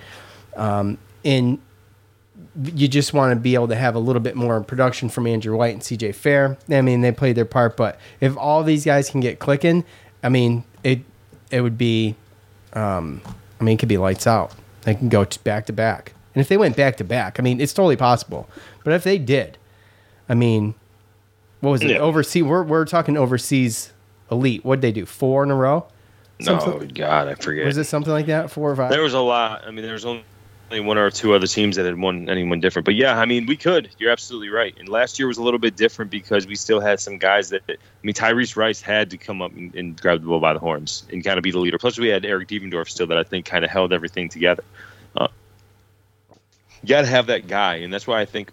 [0.56, 1.58] um, and
[2.64, 5.56] you just want to be able to have a little bit more production from Andrew
[5.56, 6.58] White and CJ Fair.
[6.70, 9.84] I mean, they played their part, but if all these guys can get clicking,
[10.22, 11.00] I mean, it
[11.50, 12.16] it would be,
[12.72, 13.20] um,
[13.60, 14.52] I mean, it could be lights out.
[14.82, 17.42] They can go t- back to back, and if they went back to back, I
[17.42, 18.48] mean, it's totally possible.
[18.82, 19.58] But if they did,
[20.28, 20.74] I mean,
[21.60, 21.90] what was it?
[21.90, 21.98] Yeah.
[21.98, 22.44] Overseas?
[22.44, 23.92] We're we're talking overseas
[24.30, 24.64] elite.
[24.64, 25.04] What'd they do?
[25.04, 25.86] Four in a row?
[26.40, 27.66] No, God, I forget.
[27.66, 28.50] Was it something like that?
[28.50, 28.90] Four or five?
[28.90, 29.64] There was a lot.
[29.66, 30.24] I mean, there was only
[30.70, 32.84] only one or two other teams that had won anyone different.
[32.84, 33.90] But yeah, I mean, we could.
[33.98, 34.74] You're absolutely right.
[34.78, 37.62] And last year was a little bit different because we still had some guys that.
[37.68, 40.60] I mean, Tyrese Rice had to come up and, and grab the bull by the
[40.60, 41.78] horns and kind of be the leader.
[41.78, 44.62] Plus, we had Eric Devendorf still that I think kind of held everything together.
[45.16, 45.28] Uh,
[46.82, 48.52] you got to have that guy, and that's why I think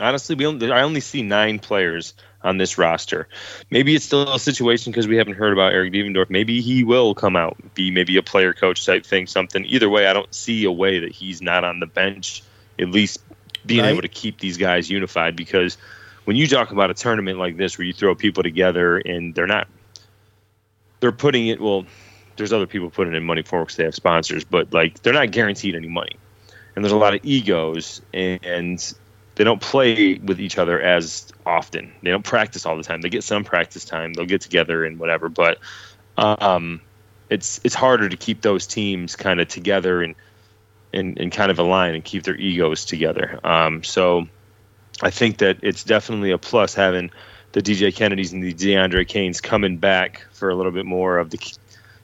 [0.00, 3.28] honestly, we only, I only see nine players on this roster.
[3.70, 6.30] Maybe it's still a situation because we haven't heard about Eric Devendorf.
[6.30, 9.64] Maybe he will come out, be maybe a player coach type thing, something.
[9.66, 12.42] Either way, I don't see a way that he's not on the bench,
[12.78, 13.18] at least
[13.66, 13.90] being Right.
[13.90, 15.36] able to keep these guys unified.
[15.36, 15.76] Because
[16.24, 19.46] when you talk about a tournament like this where you throw people together and they're
[19.46, 19.68] not,
[21.00, 21.84] they're putting it, well,
[22.36, 25.30] there's other people putting in money for because they have sponsors, but like they're not
[25.30, 26.16] guaranteed any money.
[26.74, 28.94] And there's a lot of egos and
[29.36, 31.92] they don't play with each other as often.
[32.02, 33.00] They don't practice all the time.
[33.00, 34.12] They get some practice time.
[34.12, 35.58] They'll get together and whatever, but
[36.16, 36.80] um,
[37.28, 40.14] it's it's harder to keep those teams kind of together and,
[40.92, 43.38] and and kind of align and keep their egos together.
[43.44, 44.28] Um, so
[45.00, 47.10] I think that it's definitely a plus having
[47.52, 51.30] the DJ Kennedys and the DeAndre Kanes coming back for a little bit more of
[51.30, 51.38] the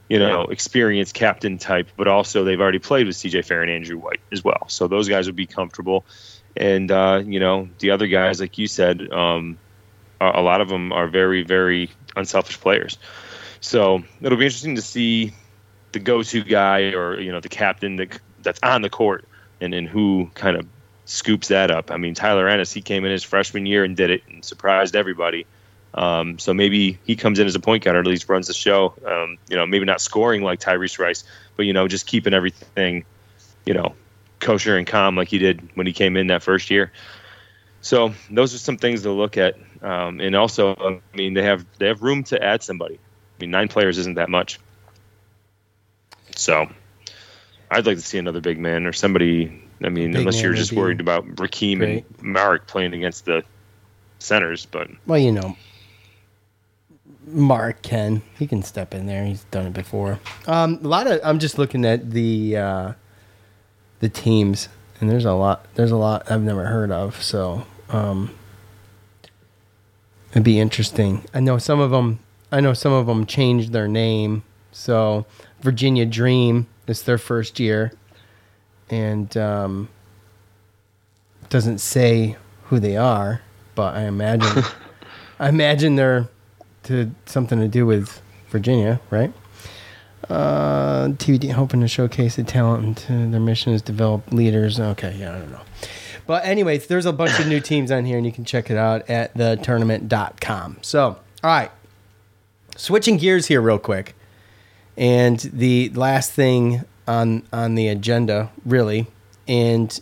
[0.09, 3.97] you know experienced captain type, but also they've already played with CJ Fair and Andrew
[3.97, 4.65] White as well.
[4.69, 6.05] So those guys would be comfortable
[6.57, 9.57] and uh, you know the other guys, like you said, um,
[10.19, 12.97] a, lot of them are very, very unselfish players.
[13.61, 15.33] So it'll be interesting to see
[15.91, 19.27] the go-to guy or you know the captain that that's on the court
[19.61, 20.65] and and who kind of
[21.05, 21.91] scoops that up.
[21.91, 24.95] I mean, Tyler Ennis, he came in his freshman year and did it and surprised
[24.95, 25.45] everybody.
[25.93, 28.53] Um, so maybe he comes in as a point guard, or at least runs the
[28.53, 28.93] show.
[29.05, 31.23] Um, you know, maybe not scoring like Tyrese Rice,
[31.55, 33.05] but you know, just keeping everything,
[33.65, 33.95] you know,
[34.39, 36.91] kosher and calm like he did when he came in that first year.
[37.81, 41.65] So those are some things to look at, um, and also, I mean, they have
[41.77, 42.95] they have room to add somebody.
[42.95, 44.59] I mean, nine players isn't that much.
[46.35, 46.67] So
[47.71, 49.61] I'd like to see another big man or somebody.
[49.83, 52.05] I mean, Big unless you're just worried about Rakeem great.
[52.05, 53.43] and Marek playing against the
[54.19, 55.55] centers, but Well, you know,
[57.27, 58.21] Mark can.
[58.39, 59.25] He can step in there.
[59.25, 60.19] He's done it before.
[60.47, 61.19] Um, a lot of.
[61.23, 62.93] I'm just looking at the uh,
[63.99, 65.65] the teams, and there's a lot.
[65.75, 67.21] There's a lot I've never heard of.
[67.21, 68.33] So um,
[70.31, 71.23] it'd be interesting.
[71.33, 72.19] I know some of them.
[72.51, 74.43] I know some of them changed their name.
[74.71, 75.25] So
[75.61, 77.91] Virginia Dream is their first year,
[78.89, 79.89] and um,
[81.49, 83.41] doesn't say who they are,
[83.75, 84.63] but I imagine
[85.39, 86.27] I imagine they're
[86.83, 89.33] to something to do with Virginia, right?
[90.29, 94.79] Uh, TVD hoping to showcase the talent and their mission is develop leaders.
[94.79, 95.61] Okay, yeah, I don't know.
[96.25, 98.75] But anyways, there's a bunch of new teams on here, and you can check it
[98.77, 100.79] out at thetournament.com.
[100.81, 101.71] So, all right,
[102.75, 104.15] switching gears here real quick,
[104.97, 109.07] and the last thing on on the agenda, really,
[109.47, 109.97] and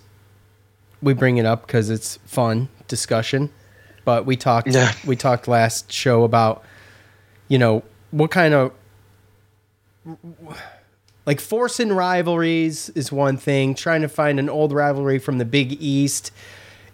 [1.04, 3.52] we bring it up because it's fun discussion.
[4.06, 4.92] But we talked Yeah.
[5.06, 6.64] we talked last show about
[7.48, 8.72] you know what kind of
[11.26, 13.76] like forcing rivalries is one thing.
[13.76, 16.32] Trying to find an old rivalry from the Big East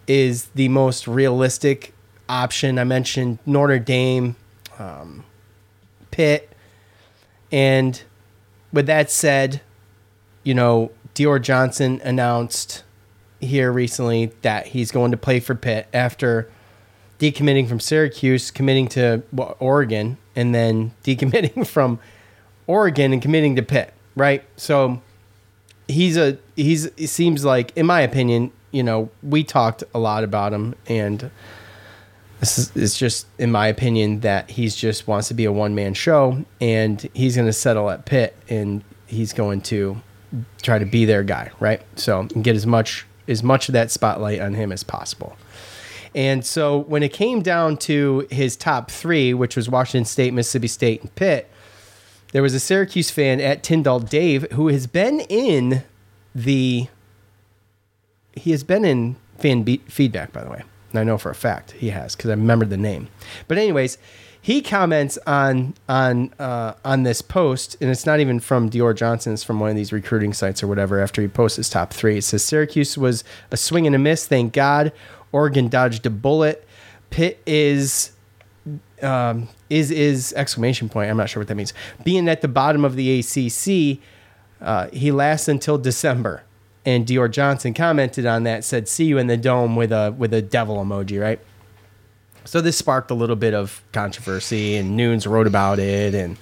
[0.07, 1.93] is the most realistic
[2.29, 2.79] option.
[2.79, 4.35] I mentioned Notre Dame,
[4.79, 5.25] um,
[6.11, 6.49] Pitt,
[7.51, 8.01] and
[8.71, 9.61] with that said,
[10.43, 12.83] you know Dior Johnson announced
[13.39, 16.49] here recently that he's going to play for Pitt after
[17.19, 19.23] decommitting from Syracuse, committing to
[19.59, 21.99] Oregon, and then decommitting from
[22.71, 23.93] Oregon and committing to Pitt.
[24.15, 25.01] Right, so
[25.91, 30.23] he's a he's it seems like in my opinion you know we talked a lot
[30.23, 31.29] about him and
[32.39, 35.75] this is it's just in my opinion that he's just wants to be a one
[35.75, 40.01] man show and he's going to settle at Pitt and he's going to
[40.61, 44.39] try to be their guy right so get as much as much of that spotlight
[44.39, 45.35] on him as possible
[46.15, 50.67] and so when it came down to his top three which was Washington State Mississippi
[50.67, 51.49] State and Pitt
[52.31, 55.83] there was a Syracuse fan at Tyndall Dave who has been in
[56.33, 56.87] the
[58.33, 60.63] he has been in fan be- feedback by the way.
[60.91, 63.07] And i know for a fact he has because i remember the name.
[63.47, 63.97] But anyways
[64.41, 69.33] he comments on on uh, on this post and it's not even from dior johnson
[69.33, 72.17] it's from one of these recruiting sites or whatever after he posts his top three.
[72.17, 74.91] It says syracuse was a swing and a miss thank god.
[75.33, 76.67] Oregon dodged a bullet.
[77.09, 78.11] Pitt is
[79.03, 81.09] um, is is exclamation point.
[81.09, 81.73] I'm not sure what that means.
[82.03, 83.99] Being at the bottom of the ACC,
[84.61, 86.43] uh, he lasts until December.
[86.83, 90.33] And Dior Johnson commented on that, said, "See you in the dome" with a with
[90.33, 91.39] a devil emoji, right?
[92.43, 96.37] So this sparked a little bit of controversy, and Nunes wrote about it, and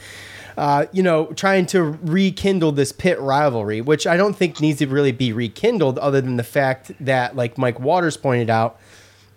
[0.59, 4.87] uh, you know, trying to rekindle this Pitt rivalry, which I don't think needs to
[4.87, 8.77] really be rekindled, other than the fact that, like Mike Waters pointed out,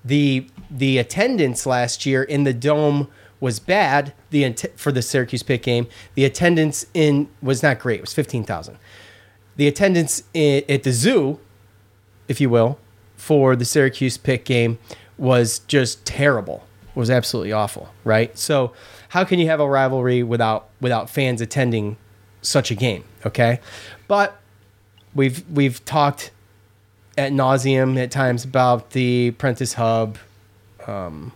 [0.04, 3.08] the the attendance last year in the dome
[3.40, 4.14] was bad.
[4.30, 7.98] The for the Syracuse Pitt game, the attendance in was not great.
[7.98, 8.78] It was fifteen thousand.
[9.56, 11.38] The attendance i at the zoo,
[12.26, 12.78] if you will,
[13.16, 14.78] for the Syracuse Pitt game
[15.18, 16.64] was just terrible.
[16.88, 18.36] It Was absolutely awful, right?
[18.38, 18.72] So,
[19.10, 21.96] how can you have a rivalry without without fans attending
[22.40, 23.04] such a game?
[23.26, 23.60] Okay,
[24.08, 24.40] but
[25.14, 26.30] we've we've talked
[27.18, 30.16] at nauseum at times about the Prentice Hub,
[30.88, 31.32] um,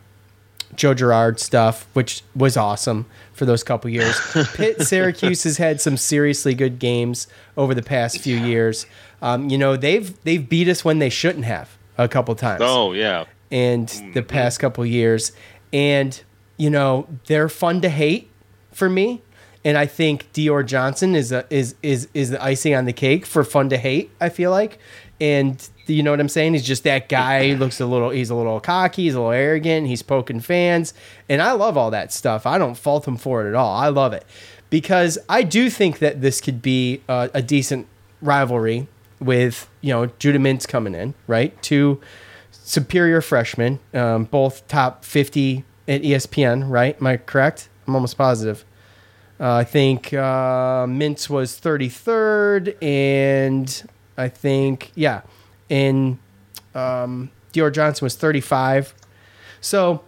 [0.75, 4.19] Joe Girard stuff, which was awesome for those couple years.
[4.55, 8.87] Pitt Syracuse has had some seriously good games over the past few years.
[9.23, 12.61] Um, you know they've they've beat us when they shouldn't have a couple times.
[12.63, 15.33] Oh yeah, and the past couple years,
[15.73, 16.21] and
[16.57, 18.31] you know they're fun to hate
[18.73, 19.23] for me.
[19.65, 23.27] And I think Dior Johnson is a, is is is the icing on the cake
[23.27, 24.11] for fun to hate.
[24.21, 24.79] I feel like,
[25.21, 26.55] and you know what I'm saying?
[26.55, 27.45] He's just that guy.
[27.45, 28.11] He looks a little.
[28.11, 29.05] He's a little cocky.
[29.05, 29.87] He's a little arrogant.
[29.87, 30.95] He's poking fans,
[31.29, 32.47] and I love all that stuff.
[32.47, 33.77] I don't fault him for it at all.
[33.77, 34.25] I love it
[34.71, 37.87] because I do think that this could be a, a decent
[38.21, 38.89] rivalry
[39.21, 41.61] with you know Judah Mintz coming in, right?
[41.63, 42.01] Two
[42.51, 46.97] superior freshmen, um, both top 50 at ESPN, right?
[47.01, 47.69] Am I correct?
[47.87, 48.65] I'm almost positive.
[49.39, 55.23] Uh, I think uh, Mintz was 33rd, and I think yeah,
[55.71, 56.19] and
[56.75, 58.95] um, Dior Johnson was 35.
[59.61, 60.03] So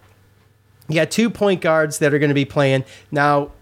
[0.88, 3.52] you got two point guards that are going to be playing now.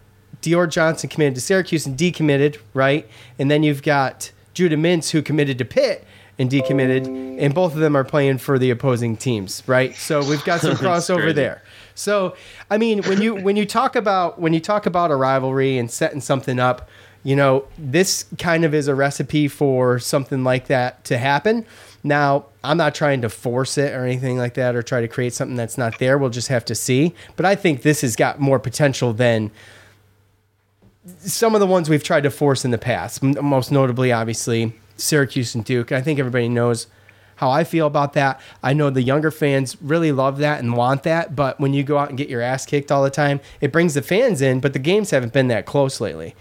[0.42, 3.08] Dior Johnson committed to Syracuse and decommitted, right?
[3.38, 6.04] And then you've got Judah Mintz who committed to Pitt
[6.38, 7.06] and decommitted,
[7.40, 9.96] and both of them are playing for the opposing teams, right?
[9.96, 11.62] So we've got some crossover there.
[11.94, 12.36] So
[12.70, 15.90] I mean, when you when you talk about when you talk about a rivalry and
[15.90, 16.88] setting something up,
[17.26, 21.66] you know, this kind of is a recipe for something like that to happen.
[22.04, 25.34] Now, I'm not trying to force it or anything like that or try to create
[25.34, 26.18] something that's not there.
[26.18, 27.16] We'll just have to see.
[27.34, 29.50] But I think this has got more potential than
[31.18, 33.20] some of the ones we've tried to force in the past.
[33.24, 35.90] Most notably, obviously, Syracuse and Duke.
[35.90, 36.86] I think everybody knows
[37.34, 38.40] how I feel about that.
[38.62, 41.98] I know the younger fans really love that and want that, but when you go
[41.98, 44.74] out and get your ass kicked all the time, it brings the fans in, but
[44.74, 46.36] the games haven't been that close lately.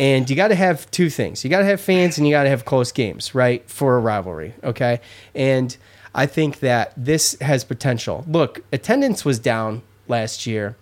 [0.00, 1.44] And you got to have two things.
[1.44, 3.68] You got to have fans and you got to have close games, right?
[3.68, 5.00] For a rivalry, okay?
[5.34, 5.76] And
[6.14, 8.24] I think that this has potential.
[8.26, 10.74] Look, attendance was down last year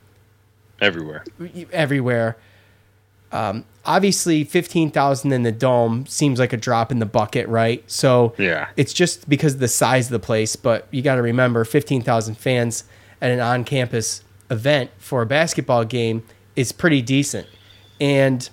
[0.81, 1.24] everywhere.
[1.72, 2.37] everywhere.
[3.33, 7.83] Um, obviously, fifteen thousand in the dome seems like a drop in the bucket, right?
[7.90, 8.68] So Yeah.
[8.76, 10.57] it's just because of the size of the place.
[10.57, 12.85] But you got to remember, fifteen thousand fans
[13.20, 16.22] at an on-campus event for a basketball game
[16.57, 17.48] is pretty decent,
[18.00, 18.48] and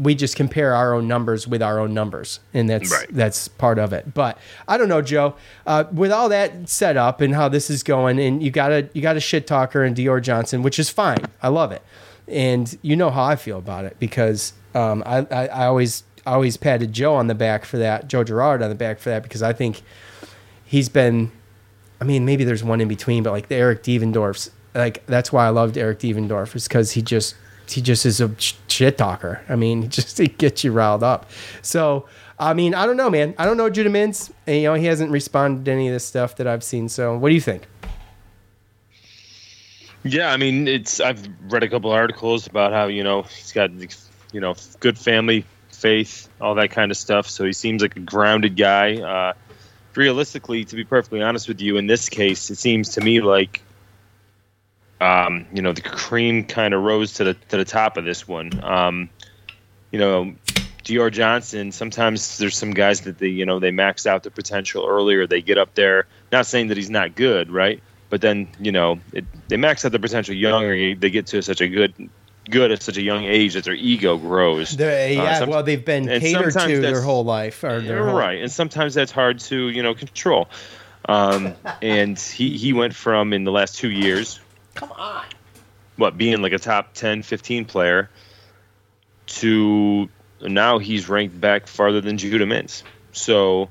[0.00, 3.06] we just compare our own numbers with our own numbers, and that's Right.
[3.10, 4.14] that's part of it.
[4.14, 5.34] But I don't know, Joe.
[5.66, 8.88] Uh, with all that set up and how this is going, and you got a
[8.94, 11.18] you got a shit talker and Dior Johnson, which is fine.
[11.42, 11.82] I love it,
[12.26, 16.32] and you know how I feel about it because um, I, I I always I
[16.32, 19.22] always patted Joe on the back for that, Joe Girard on the back for that
[19.22, 19.82] because I think
[20.64, 21.30] he's been.
[22.00, 25.44] I mean, maybe there's one in between, but like the Eric Devendorfs, like that's why
[25.44, 27.34] I loved Eric Devendorf is because he just
[27.68, 28.28] he just is a
[28.80, 29.42] shit talker.
[29.46, 31.30] I mean, just he gets you riled up.
[31.60, 32.06] So
[32.38, 33.34] I mean, I don't know, man.
[33.36, 36.04] I don't know Judah Mintz, and you know he hasn't responded to any of this
[36.04, 36.88] stuff that I've seen.
[36.88, 37.66] So what do you think?
[40.02, 40.98] Yeah, I mean, it's.
[40.98, 43.70] I've read a couple articles about how you know he's got
[44.32, 47.28] you know good family, faith, all that kind of stuff.
[47.28, 48.96] So he seems like a grounded guy.
[48.96, 49.34] Uh,
[49.94, 53.60] realistically, to be perfectly honest with you, in this case, it seems to me like,
[55.00, 58.28] um, you know, the cream kind of rose to the to the top of this
[58.28, 58.62] one.
[58.62, 59.10] Um,
[59.90, 60.34] you know,
[60.84, 61.72] Dior Johnson.
[61.72, 65.26] Sometimes there's some guys that they you know they max out their potential earlier.
[65.26, 66.06] They get up there.
[66.32, 67.82] Not saying that he's not good, right?
[68.08, 70.94] But then you know it, they max out their potential younger.
[70.94, 72.10] They get to such a good
[72.50, 74.76] good at such a young age that their ego grows.
[74.76, 78.40] The, yeah, Uh, well, they've been catered to their whole life, or their whole, right,
[78.40, 80.48] and sometimes that's hard to you know control.
[81.08, 84.40] Um, and he he went from in the last two years,
[84.74, 85.24] Come on.
[85.96, 88.08] what being like a top 10, 15 player,
[89.26, 90.08] to
[90.42, 92.82] now he's ranked back farther than Judah Mintz.
[93.12, 93.68] So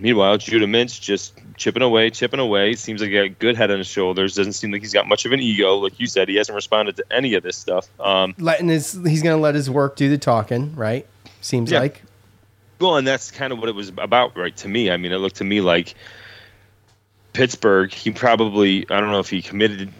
[0.00, 2.74] meanwhile, Judah Mintz just chipping away, chipping away.
[2.74, 4.34] Seems like he got a good head on his shoulders.
[4.34, 5.76] Doesn't seem like he's got much of an ego.
[5.76, 7.88] Like you said, he hasn't responded to any of this stuff.
[8.00, 11.06] Um, Letting his he's gonna let his work do the talking, right?
[11.40, 11.80] Seems Yeah.
[11.80, 12.02] like.
[12.80, 14.56] Well, and that's kind of what it was about, right?
[14.58, 15.94] To me, I mean, it looked to me like
[17.38, 17.92] Pittsburgh.
[17.92, 19.92] He probably, I don't know if he committed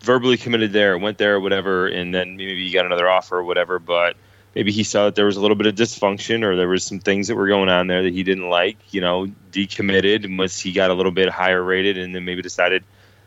[0.00, 3.42] verbally committed there, went there, or whatever, and then maybe he got another offer or
[3.42, 3.78] whatever.
[3.78, 4.16] But
[4.54, 6.98] maybe he saw that there was a little bit of dysfunction or there was some
[6.98, 8.76] things that were going on there that he didn't like.
[8.92, 12.84] You know, decommitted once he got a little bit higher rated, and then maybe decided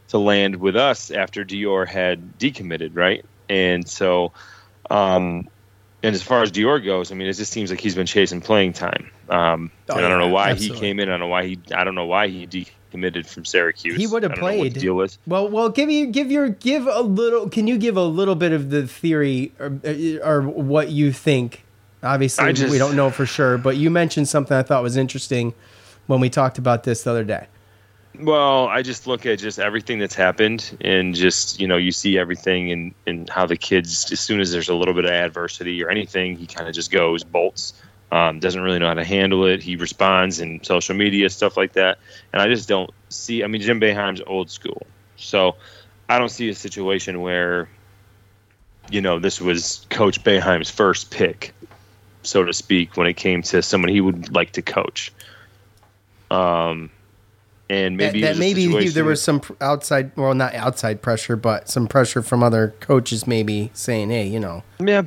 [0.10, 3.26] to land with us after Dior had decommitted, right?
[3.50, 4.34] And so,
[4.92, 5.48] um,
[6.04, 8.40] and as far as Dior goes, I mean, it just seems like he's been chasing
[8.40, 9.10] playing time.
[9.30, 10.76] Um, Oh, and I don't know why absolutely.
[10.76, 11.10] he came in.
[11.10, 11.60] I don't know why he.
[11.74, 12.46] I don't know why he
[12.92, 13.98] decommitted from Syracuse.
[13.98, 14.74] He would have I know what played.
[14.74, 15.18] the deal was.
[15.28, 17.50] Well, well, give you give your give a little.
[17.50, 19.80] Can you give a little bit of the theory or,
[20.24, 21.64] or what you think?
[22.04, 25.54] Obviously, just- we don't know for sure, but you mentioned something I thought was interesting
[26.06, 27.48] when we talked about this the other day.
[28.20, 32.18] Well, I just look at just everything that's happened, and just you know, you see
[32.18, 35.84] everything, and and how the kids, as soon as there's a little bit of adversity
[35.84, 37.74] or anything, he kind of just goes bolts.
[38.12, 39.62] Um, doesn't really know how to handle it.
[39.62, 41.98] He responds in social media stuff like that,
[42.32, 43.44] and I just don't see.
[43.44, 44.88] I mean, Jim Boeheim's old school,
[45.18, 45.56] so
[46.08, 47.68] I don't see a situation where,
[48.90, 51.54] you know, this was Coach Boeheim's first pick,
[52.24, 55.12] so to speak, when it came to someone he would like to coach.
[56.32, 56.90] Um,
[57.70, 61.68] and maybe that, that maybe he- there was some outside, well, not outside pressure, but
[61.68, 65.04] some pressure from other coaches, maybe saying, "Hey, you know, Yeah,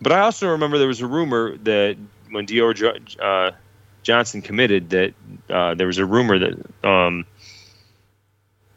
[0.00, 1.96] but I also remember there was a rumor that
[2.34, 3.52] when Dior uh,
[4.02, 5.14] Johnson committed, that
[5.48, 7.24] uh, there was a rumor that um,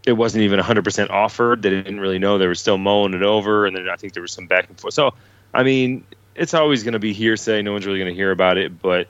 [0.05, 1.61] it wasn't even 100% offered.
[1.61, 2.37] They didn't really know.
[2.37, 4.79] They were still mulling it over, and then I think there was some back and
[4.79, 4.93] forth.
[4.93, 5.13] So,
[5.53, 6.05] I mean,
[6.35, 7.61] it's always going to be hearsay.
[7.61, 9.07] No one's really going to hear about it, but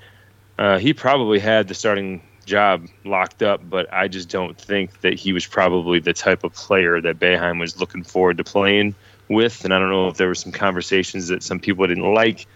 [0.57, 5.13] uh, he probably had the starting job locked up, but I just don't think that
[5.13, 8.95] he was probably the type of player that Boeheim was looking forward to playing
[9.27, 9.65] with.
[9.65, 12.47] And I don't know if there were some conversations that some people didn't like.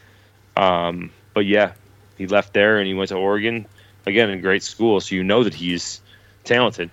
[0.56, 1.74] Um, but yeah,
[2.22, 3.66] he left there and he went to Oregon.
[4.06, 6.02] Again, a great school, so you know that he's
[6.44, 6.90] talented.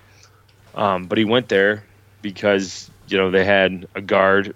[0.74, 1.84] Um, but he went there
[2.20, 4.54] because you know they had a guard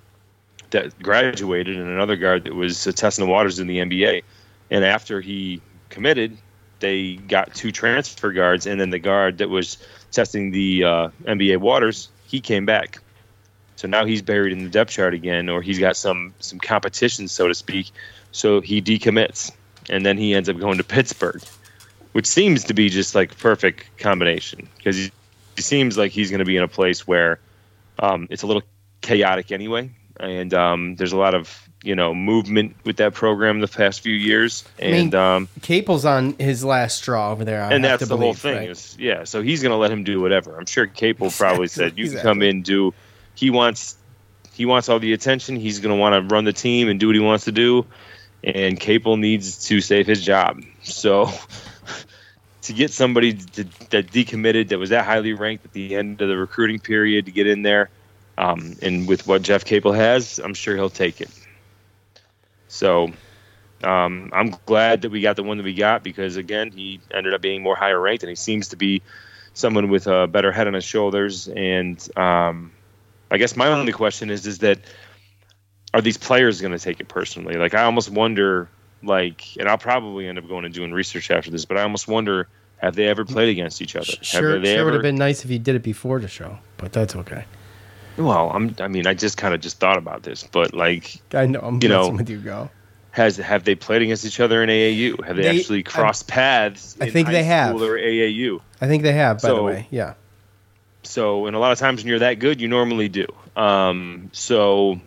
[0.70, 4.22] that graduated and another guard that was uh, testing the waters in the NBA.
[4.70, 6.36] And after he committed,
[6.80, 9.78] they got two transfer guards, and then the guard that was
[10.10, 12.98] testing the uh, NBA waters, he came back.
[13.76, 17.28] So now he's buried in the depth chart again, or he's got some some competition,
[17.28, 17.90] so to speak.
[18.32, 19.52] So he decommits,
[19.88, 21.42] and then he ends up going to Pittsburgh,
[22.12, 25.12] which seems to be just like perfect combination because he,
[25.56, 27.40] he seems like he's going to be in a place where
[27.98, 28.62] um, it's a little
[29.00, 33.68] chaotic anyway, and um, there's a lot of you know movement with that program the
[33.68, 37.84] past few years, mean, and um, Capel's on his last straw over there." I and
[37.84, 38.70] that's the whole thing right?
[38.70, 41.96] is yeah so he's going to let him do whatever i'm sure capel probably said
[41.96, 42.92] you can come in do
[43.34, 43.96] he wants
[44.52, 47.06] he wants all the attention he's going to want to run the team and do
[47.06, 47.86] what he wants to do
[48.46, 51.28] and capel needs to save his job so
[52.62, 56.28] to get somebody to, that decommitted that was that highly ranked at the end of
[56.28, 57.90] the recruiting period to get in there
[58.38, 61.30] um, and with what jeff capel has i'm sure he'll take it
[62.68, 63.12] so
[63.84, 67.34] um, I'm glad that we got the one that we got because again, he ended
[67.34, 69.02] up being more higher ranked, and he seems to be
[69.54, 71.48] someone with a better head on his shoulders.
[71.48, 72.72] And um,
[73.30, 74.78] I guess my only question is, is that
[75.96, 77.54] are these players going to take it personally?
[77.54, 78.68] Like I almost wonder,
[79.02, 82.06] like, and I'll probably end up going and doing research after this, but I almost
[82.06, 84.12] wonder, have they ever played against each other?
[84.20, 86.58] Sure, have they sure would have been nice if you did it before the show,
[86.76, 87.44] but that's okay.
[88.18, 88.74] Well, I'm.
[88.80, 91.82] I mean, I just kind of just thought about this, but like, I know I'm
[91.82, 92.70] You know, with you, go.
[93.10, 95.24] has have they played against each other in AAU?
[95.24, 96.96] Have they, They- actually crossed paths?
[97.00, 97.74] I in think they have.
[97.76, 98.60] or AAU.
[98.80, 99.86] I think they have, by the way.
[99.90, 100.14] Yeah.
[101.02, 103.26] So, and a lot of times when you're that good, you normally do.
[103.54, 105.00] Um, so,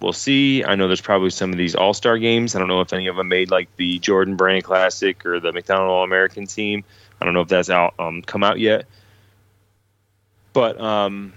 [0.00, 0.64] we'll see.
[0.64, 2.54] I know there's probably some of these All Star games.
[2.54, 5.52] I don't know if any of them made like the Jordan Brand Classic or the
[5.52, 6.84] McDonald All American team.
[7.20, 8.86] I don't know if that's out um, come out yet.
[10.52, 11.32] But um,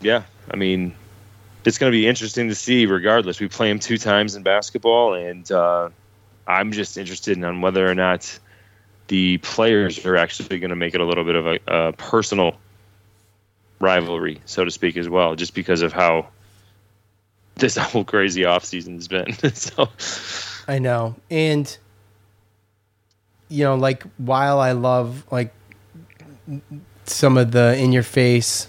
[0.00, 0.94] yeah, I mean,
[1.64, 2.86] it's going to be interesting to see.
[2.86, 5.90] Regardless, we play them two times in basketball, and uh,
[6.46, 8.38] I'm just interested in on whether or not
[9.08, 12.56] the players are actually going to make it a little bit of a, a personal
[13.78, 16.28] rivalry, so to speak, as well, just because of how
[17.56, 19.32] this whole crazy offseason has been.
[19.54, 19.88] so,
[20.68, 21.16] I know.
[21.30, 21.76] And
[23.48, 25.52] you know, like while I love like
[27.04, 28.68] some of the in your face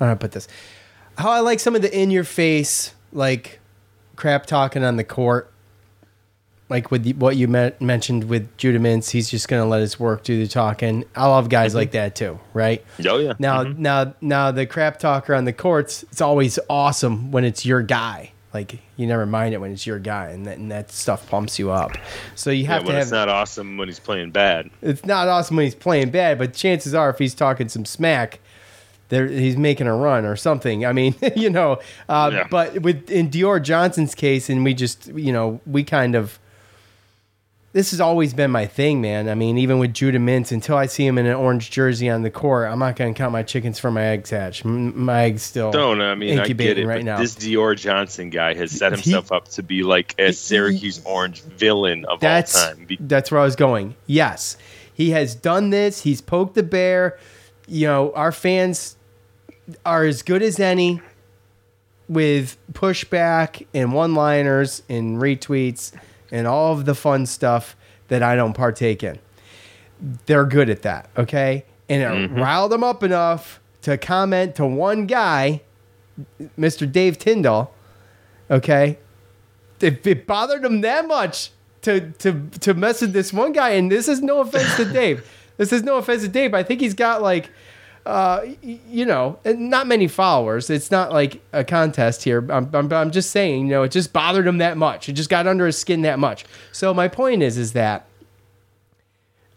[0.00, 0.48] I put this.
[1.18, 3.60] How I like some of the in your face like
[4.16, 5.52] crap talking on the court.
[6.68, 9.80] Like with the, what you me- mentioned with Judah Mintz, he's just going to let
[9.82, 11.04] his work do the talking.
[11.14, 12.84] I love guys like that too, right?
[13.08, 13.34] oh yeah.
[13.38, 17.82] Now, now, now, the crap talker on the courts, it's always awesome when it's your
[17.82, 18.32] guy.
[18.52, 21.58] Like you never mind it when it's your guy, and that, and that stuff pumps
[21.58, 21.92] you up.
[22.34, 24.70] So you Yeah, have when to it's not awesome when he's playing bad.
[24.82, 28.40] it's not awesome when he's playing bad, but chances are, if he's talking some smack,
[29.10, 30.84] there he's making a run or something.
[30.86, 31.80] I mean, you know.
[32.08, 32.46] Uh, Yeah.
[32.50, 36.40] But with in Dior Johnson's case, and we just, you know, we kind of.
[37.76, 39.28] This has always been my thing, man.
[39.28, 42.22] I mean, even with Judah Mintz, until I see him in an orange jersey on
[42.22, 44.64] the court, I'm not going to count my chickens for my eggs hatch.
[44.64, 47.18] My eggs still Don't I mean I get it, right but now.
[47.18, 51.42] this Dior Johnson guy has set He- himself up to be like a Syracuse Orange
[51.42, 52.88] villain of That's all time.
[52.98, 53.94] That's where I was going.
[54.06, 54.56] Yes,
[54.94, 56.00] he has done this.
[56.00, 57.18] He's poked the bear.
[57.68, 58.96] You know, our fans
[59.84, 61.02] are as good as any
[62.08, 65.92] with pushback and one-liners and retweets
[66.30, 67.76] and all of the fun stuff
[68.08, 69.18] that I don't partake in.
[70.26, 71.64] They're good at that, okay?
[71.88, 72.40] And it mm-hmm.
[72.40, 75.62] riled them up enough to comment to one guy,
[76.58, 76.90] Mr.
[76.90, 77.72] Dave Tyndall,
[78.50, 78.98] okay?
[79.80, 81.50] If it bothered him that much
[81.82, 85.28] to to to mess with this one guy, and this is no offense to Dave.
[85.58, 86.52] This is no offense to Dave.
[86.52, 87.48] I think he's got like
[88.06, 90.70] uh, you know, not many followers.
[90.70, 92.38] It's not like a contest here.
[92.50, 95.08] I'm, I'm, I'm just saying, you know, it just bothered him that much.
[95.08, 96.44] It just got under his skin that much.
[96.72, 98.06] So my point is, is that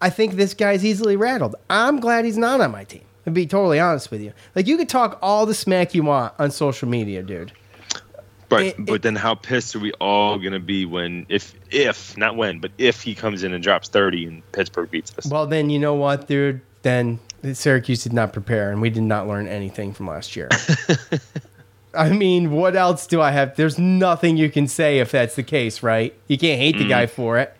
[0.01, 1.55] I think this guy's easily rattled.
[1.69, 3.03] I'm glad he's not on my team.
[3.25, 6.33] To be totally honest with you, like you could talk all the smack you want
[6.39, 7.51] on social media, dude.
[8.47, 12.35] But It- but then how pissed are we all gonna be when if if not
[12.37, 15.27] when but if he comes in and drops thirty and Pittsburgh beats us?
[15.27, 16.61] Well, then you know what, dude?
[16.81, 17.19] Then
[17.53, 20.49] Syracuse did not prepare, and we did not learn anything from last year.
[21.93, 23.55] I mean, what else do I have?
[23.55, 26.13] There's nothing you can say if that's the case, right?
[26.27, 27.55] You can't hate the guy for it.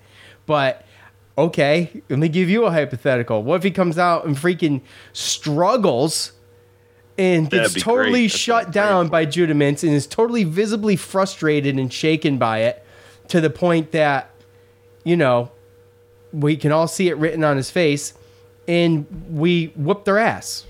[0.45, 0.85] But
[1.37, 3.43] okay, let me give you a hypothetical.
[3.43, 4.81] What if he comes out and freaking
[5.13, 6.33] struggles
[7.17, 8.31] and That'd gets totally great.
[8.31, 12.85] Shut down praying by Judah Mintz and is totally visibly frustrated and shaken by it
[13.27, 14.31] to the point that,
[15.03, 15.51] you know,
[16.31, 18.13] we can all see it written on his face
[18.69, 20.65] and we whoop their ass.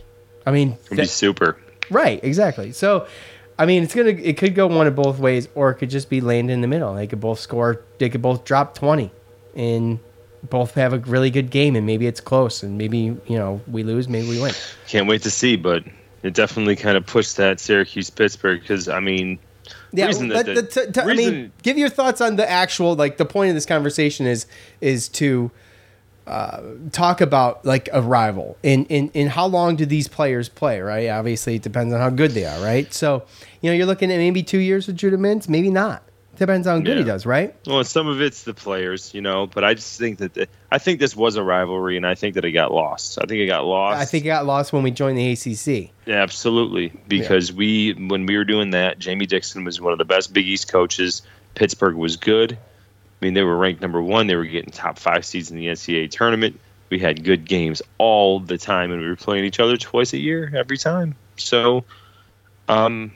[0.45, 1.57] I mean, It'd be that- super.
[1.91, 2.71] Right, exactly.
[2.71, 3.07] So,
[3.57, 6.09] I mean, it's gonna it could go one of both ways, or it could just
[6.09, 6.93] be land in the middle.
[6.95, 7.81] They could both score.
[7.97, 9.11] They could both drop twenty,
[9.55, 9.99] and
[10.49, 13.83] both have a really good game, and maybe it's close, and maybe you know we
[13.83, 14.53] lose, maybe we win.
[14.87, 15.83] Can't wait to see, but
[16.23, 19.39] it definitely kind of pushed that Syracuse Pittsburgh because I mean,
[19.91, 22.49] Yeah, reason that the- the- t- t- I mean, reason- give your thoughts on the
[22.49, 24.45] actual like the point of this conversation is
[24.79, 25.49] is to
[26.29, 26.61] uh,
[26.91, 30.79] talk about like a rival and in in how long do these players play?
[30.79, 32.63] Right, obviously it depends on how good they are.
[32.63, 33.25] Right, so
[33.61, 36.03] you know you're looking at maybe two years with Judah Mintz, maybe not.
[36.37, 37.25] Depends on how good he does.
[37.25, 37.53] Right.
[37.67, 40.77] well, some of it's the players, you know, but I just think that the, I
[40.77, 43.17] think this was a rivalry, and I think that it got lost.
[43.21, 43.99] I think it got lost.
[43.99, 45.91] I think it got lost when we joined the ACC.
[46.05, 46.93] Yeah, absolutely.
[47.09, 50.47] Because we, when we were doing that, Jamie Dixon was one of the best Big
[50.47, 51.23] East coaches.
[51.55, 52.57] Pittsburgh was good.
[53.21, 54.27] I mean, they were ranked number one.
[54.27, 56.59] They were getting top five seeds in the NCAA tournament.
[56.89, 60.17] We had good games all the time, and we were playing each other twice a
[60.17, 61.15] year every time.
[61.37, 61.83] So,
[62.67, 63.11] um,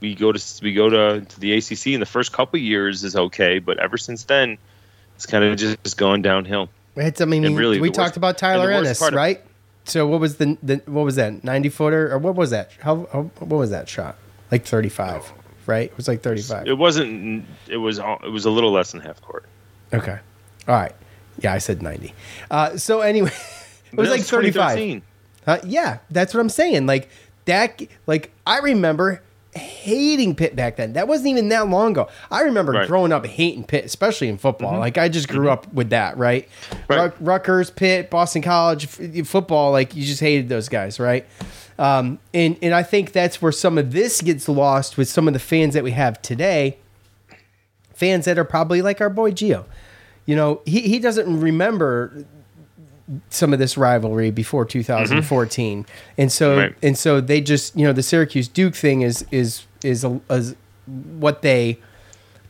[0.00, 3.16] we go to we go to, to the ACC in the first couple years is
[3.16, 4.56] okay, but ever since then,
[5.16, 6.68] it's kind of just, just going downhill.
[6.96, 9.42] It's, I mean, And really, we talked worst- about Tyler Ennis, of- right?
[9.84, 12.70] So what was the, the what was that ninety footer or what was that?
[12.80, 14.16] How, how what was that shot?
[14.50, 15.32] Like thirty five,
[15.68, 15.90] right?
[15.90, 16.66] It was like thirty five.
[16.66, 17.44] It wasn't.
[17.68, 17.98] It was.
[18.00, 19.44] It was a little less than half court.
[19.94, 20.18] Okay.
[20.66, 20.92] All right.
[21.40, 22.12] Yeah, I said 90.
[22.50, 23.30] Uh, so anyway,
[23.92, 25.02] it was like 35.
[25.46, 26.86] Uh, yeah, that's what I'm saying.
[26.86, 27.08] Like
[27.44, 29.22] that, like I remember
[29.54, 30.92] hating Pitt back then.
[30.94, 32.08] That wasn't even that long ago.
[32.30, 32.88] I remember Right.
[32.88, 34.78] growing up hating Pitt, especially in football.
[34.80, 36.48] Like I just grew up with that, right?
[36.88, 36.98] Right.
[36.98, 39.70] Ruck- Rutgers, Pitt, Boston College, f- football.
[39.72, 41.24] Like you just hated those guys, right?
[41.78, 45.34] Um, and and I think that's where some of this gets lost with some of
[45.34, 46.78] the fans that we have today.
[47.94, 49.64] Fans that are probably like our boy Gio.
[50.26, 52.24] You know, he, he doesn't remember
[53.30, 55.86] some of this rivalry before 2014,
[56.18, 56.74] and so Right.
[56.82, 60.54] and so they just you know the Syracuse Duke thing is is is, a, is
[60.86, 61.78] what they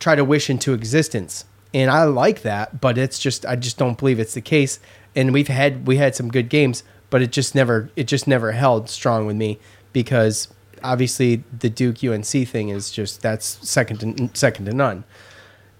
[0.00, 3.96] try to wish into existence, and I like that, but it's just I just don't
[3.98, 4.80] believe it's the case.
[5.14, 8.52] And we've had we had some good games, but it just never it just never
[8.52, 9.58] held strong with me
[9.92, 10.48] because
[10.82, 15.04] obviously the Duke UNC thing is just that's second to second to none,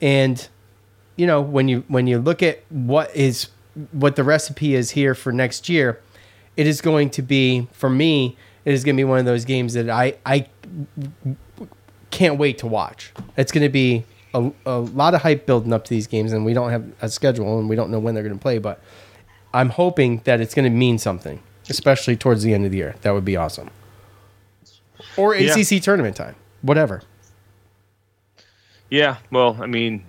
[0.00, 0.48] and
[1.16, 3.48] you know when you when you look at what is
[3.92, 6.00] what the recipe is here for next year
[6.56, 9.44] it is going to be for me it is going to be one of those
[9.44, 10.48] games that i i
[12.10, 13.12] can't wait to watch.
[13.36, 14.04] It's going to be
[14.34, 17.08] a, a lot of hype building up to these games and we don't have a
[17.08, 18.80] schedule and we don't know when they're going to play but
[19.55, 21.40] i'm hoping that it's going to mean something
[21.70, 23.70] especially towards the end of the year that would be awesome
[25.16, 25.53] or Yeah.
[25.55, 27.03] acc tournament time whatever
[28.90, 30.03] Yeah, well, I mean,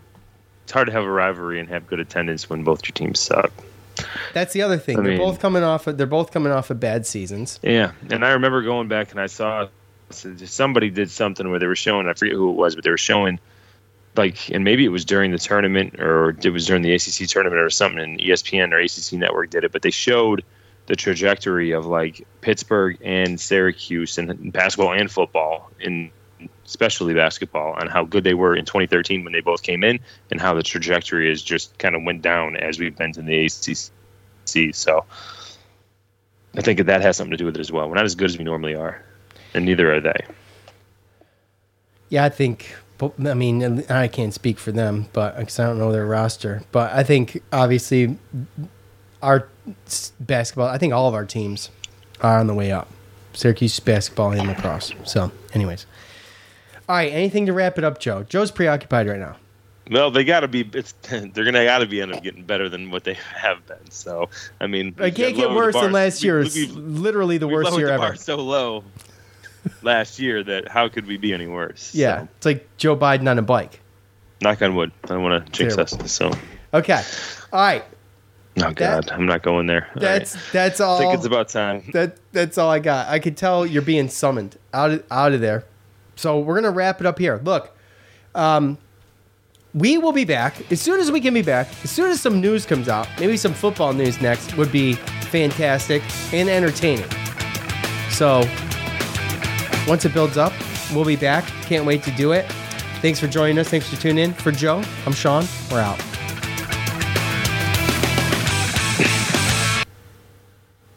[0.63, 3.51] it's hard to have a rivalry and have good attendance when both your teams suck.
[4.33, 4.97] That's the other thing.
[4.97, 5.85] I they're mean- both coming off.
[5.87, 7.59] Of, they're both coming off of bad seasons.
[7.61, 9.67] Yeah, and I remember going back and I saw
[10.11, 12.07] somebody did something where they were showing.
[12.07, 13.37] I forget who it was, but they were showing
[14.15, 17.61] like, and maybe it was during the tournament or it was during the ACC tournament
[17.61, 17.99] or something.
[17.99, 20.43] And ESPN or ACC Network did it, but they showed
[20.87, 26.11] the trajectory of like Pittsburgh and Syracuse and basketball and football in
[26.65, 29.99] especially basketball and how good they were in 2013 when they both came in
[30.31, 33.45] and how the trajectory has just kind of went down as we've been to the
[33.45, 34.73] ACC.
[34.73, 35.05] So
[36.55, 37.87] I think that has something to do with it as well.
[37.87, 39.03] We're not as good as we normally are,
[39.53, 40.25] and neither are they.
[42.09, 42.75] Yeah, I think.
[42.99, 46.61] But- I mean, I can't speak for them, but because I don't know their roster.
[46.71, 48.17] But I think obviously
[49.23, 49.47] our
[50.19, 50.67] basketball.
[50.67, 51.71] I think all of our teams
[52.21, 52.87] are on the way up.
[53.33, 54.91] Syracuse basketball and lacrosse.
[55.05, 55.85] So, anyways,
[56.87, 57.11] all right.
[57.11, 58.23] Anything to wrap it up, Joe?
[58.23, 59.37] Joe's preoccupied right now.
[59.91, 60.69] Well, they got to be.
[60.73, 63.89] It's they're gonna got to be end up getting better than what they have been.
[63.89, 64.29] So
[64.59, 66.39] I mean, It can't get worse than last year.
[66.39, 68.15] It's literally the worst year the ever.
[68.15, 68.83] so low
[69.81, 71.93] last year that how could we be any worse?
[71.93, 73.79] Yeah, So, it's like Joe Biden on a bike.
[74.41, 74.91] knock on wood.
[75.05, 75.95] I don't want to jinx us.
[76.11, 76.31] So,
[76.73, 77.01] Okay,
[77.51, 77.83] all right.
[78.63, 79.87] oh god, I'm not going there.
[79.95, 80.43] All That's right.
[80.53, 80.97] that's I all.
[80.99, 81.83] think it's about time.
[81.93, 83.07] that that's all I got.
[83.07, 85.65] I could tell you're being summoned out of, out of there.
[86.15, 87.39] So we're gonna wrap it up here.
[87.43, 87.75] Look,
[88.35, 88.77] um,
[89.73, 91.67] we will be back as soon as we can be back.
[91.83, 94.93] As soon as some news comes out, maybe some football news next would be
[95.31, 96.01] fantastic
[96.33, 97.09] and entertaining.
[98.09, 98.41] So
[99.89, 100.53] once it builds up,
[100.93, 101.45] we'll be back.
[101.63, 102.45] Can't wait to do it.
[103.01, 103.69] Thanks for joining us.
[103.69, 104.33] Thanks for tuning in.
[104.33, 105.45] For Joe, I'm Sean.
[105.71, 105.99] We're out.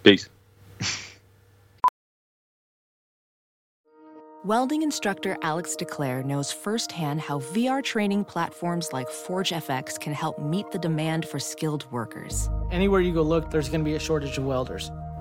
[0.03, 0.28] Peace.
[4.45, 10.68] Welding instructor Alex DeClaire knows firsthand how VR training platforms like ForgeFX can help meet
[10.72, 12.51] the demand for skilled workers.
[12.72, 14.90] Anywhere you go look, there's going to be a shortage of welders.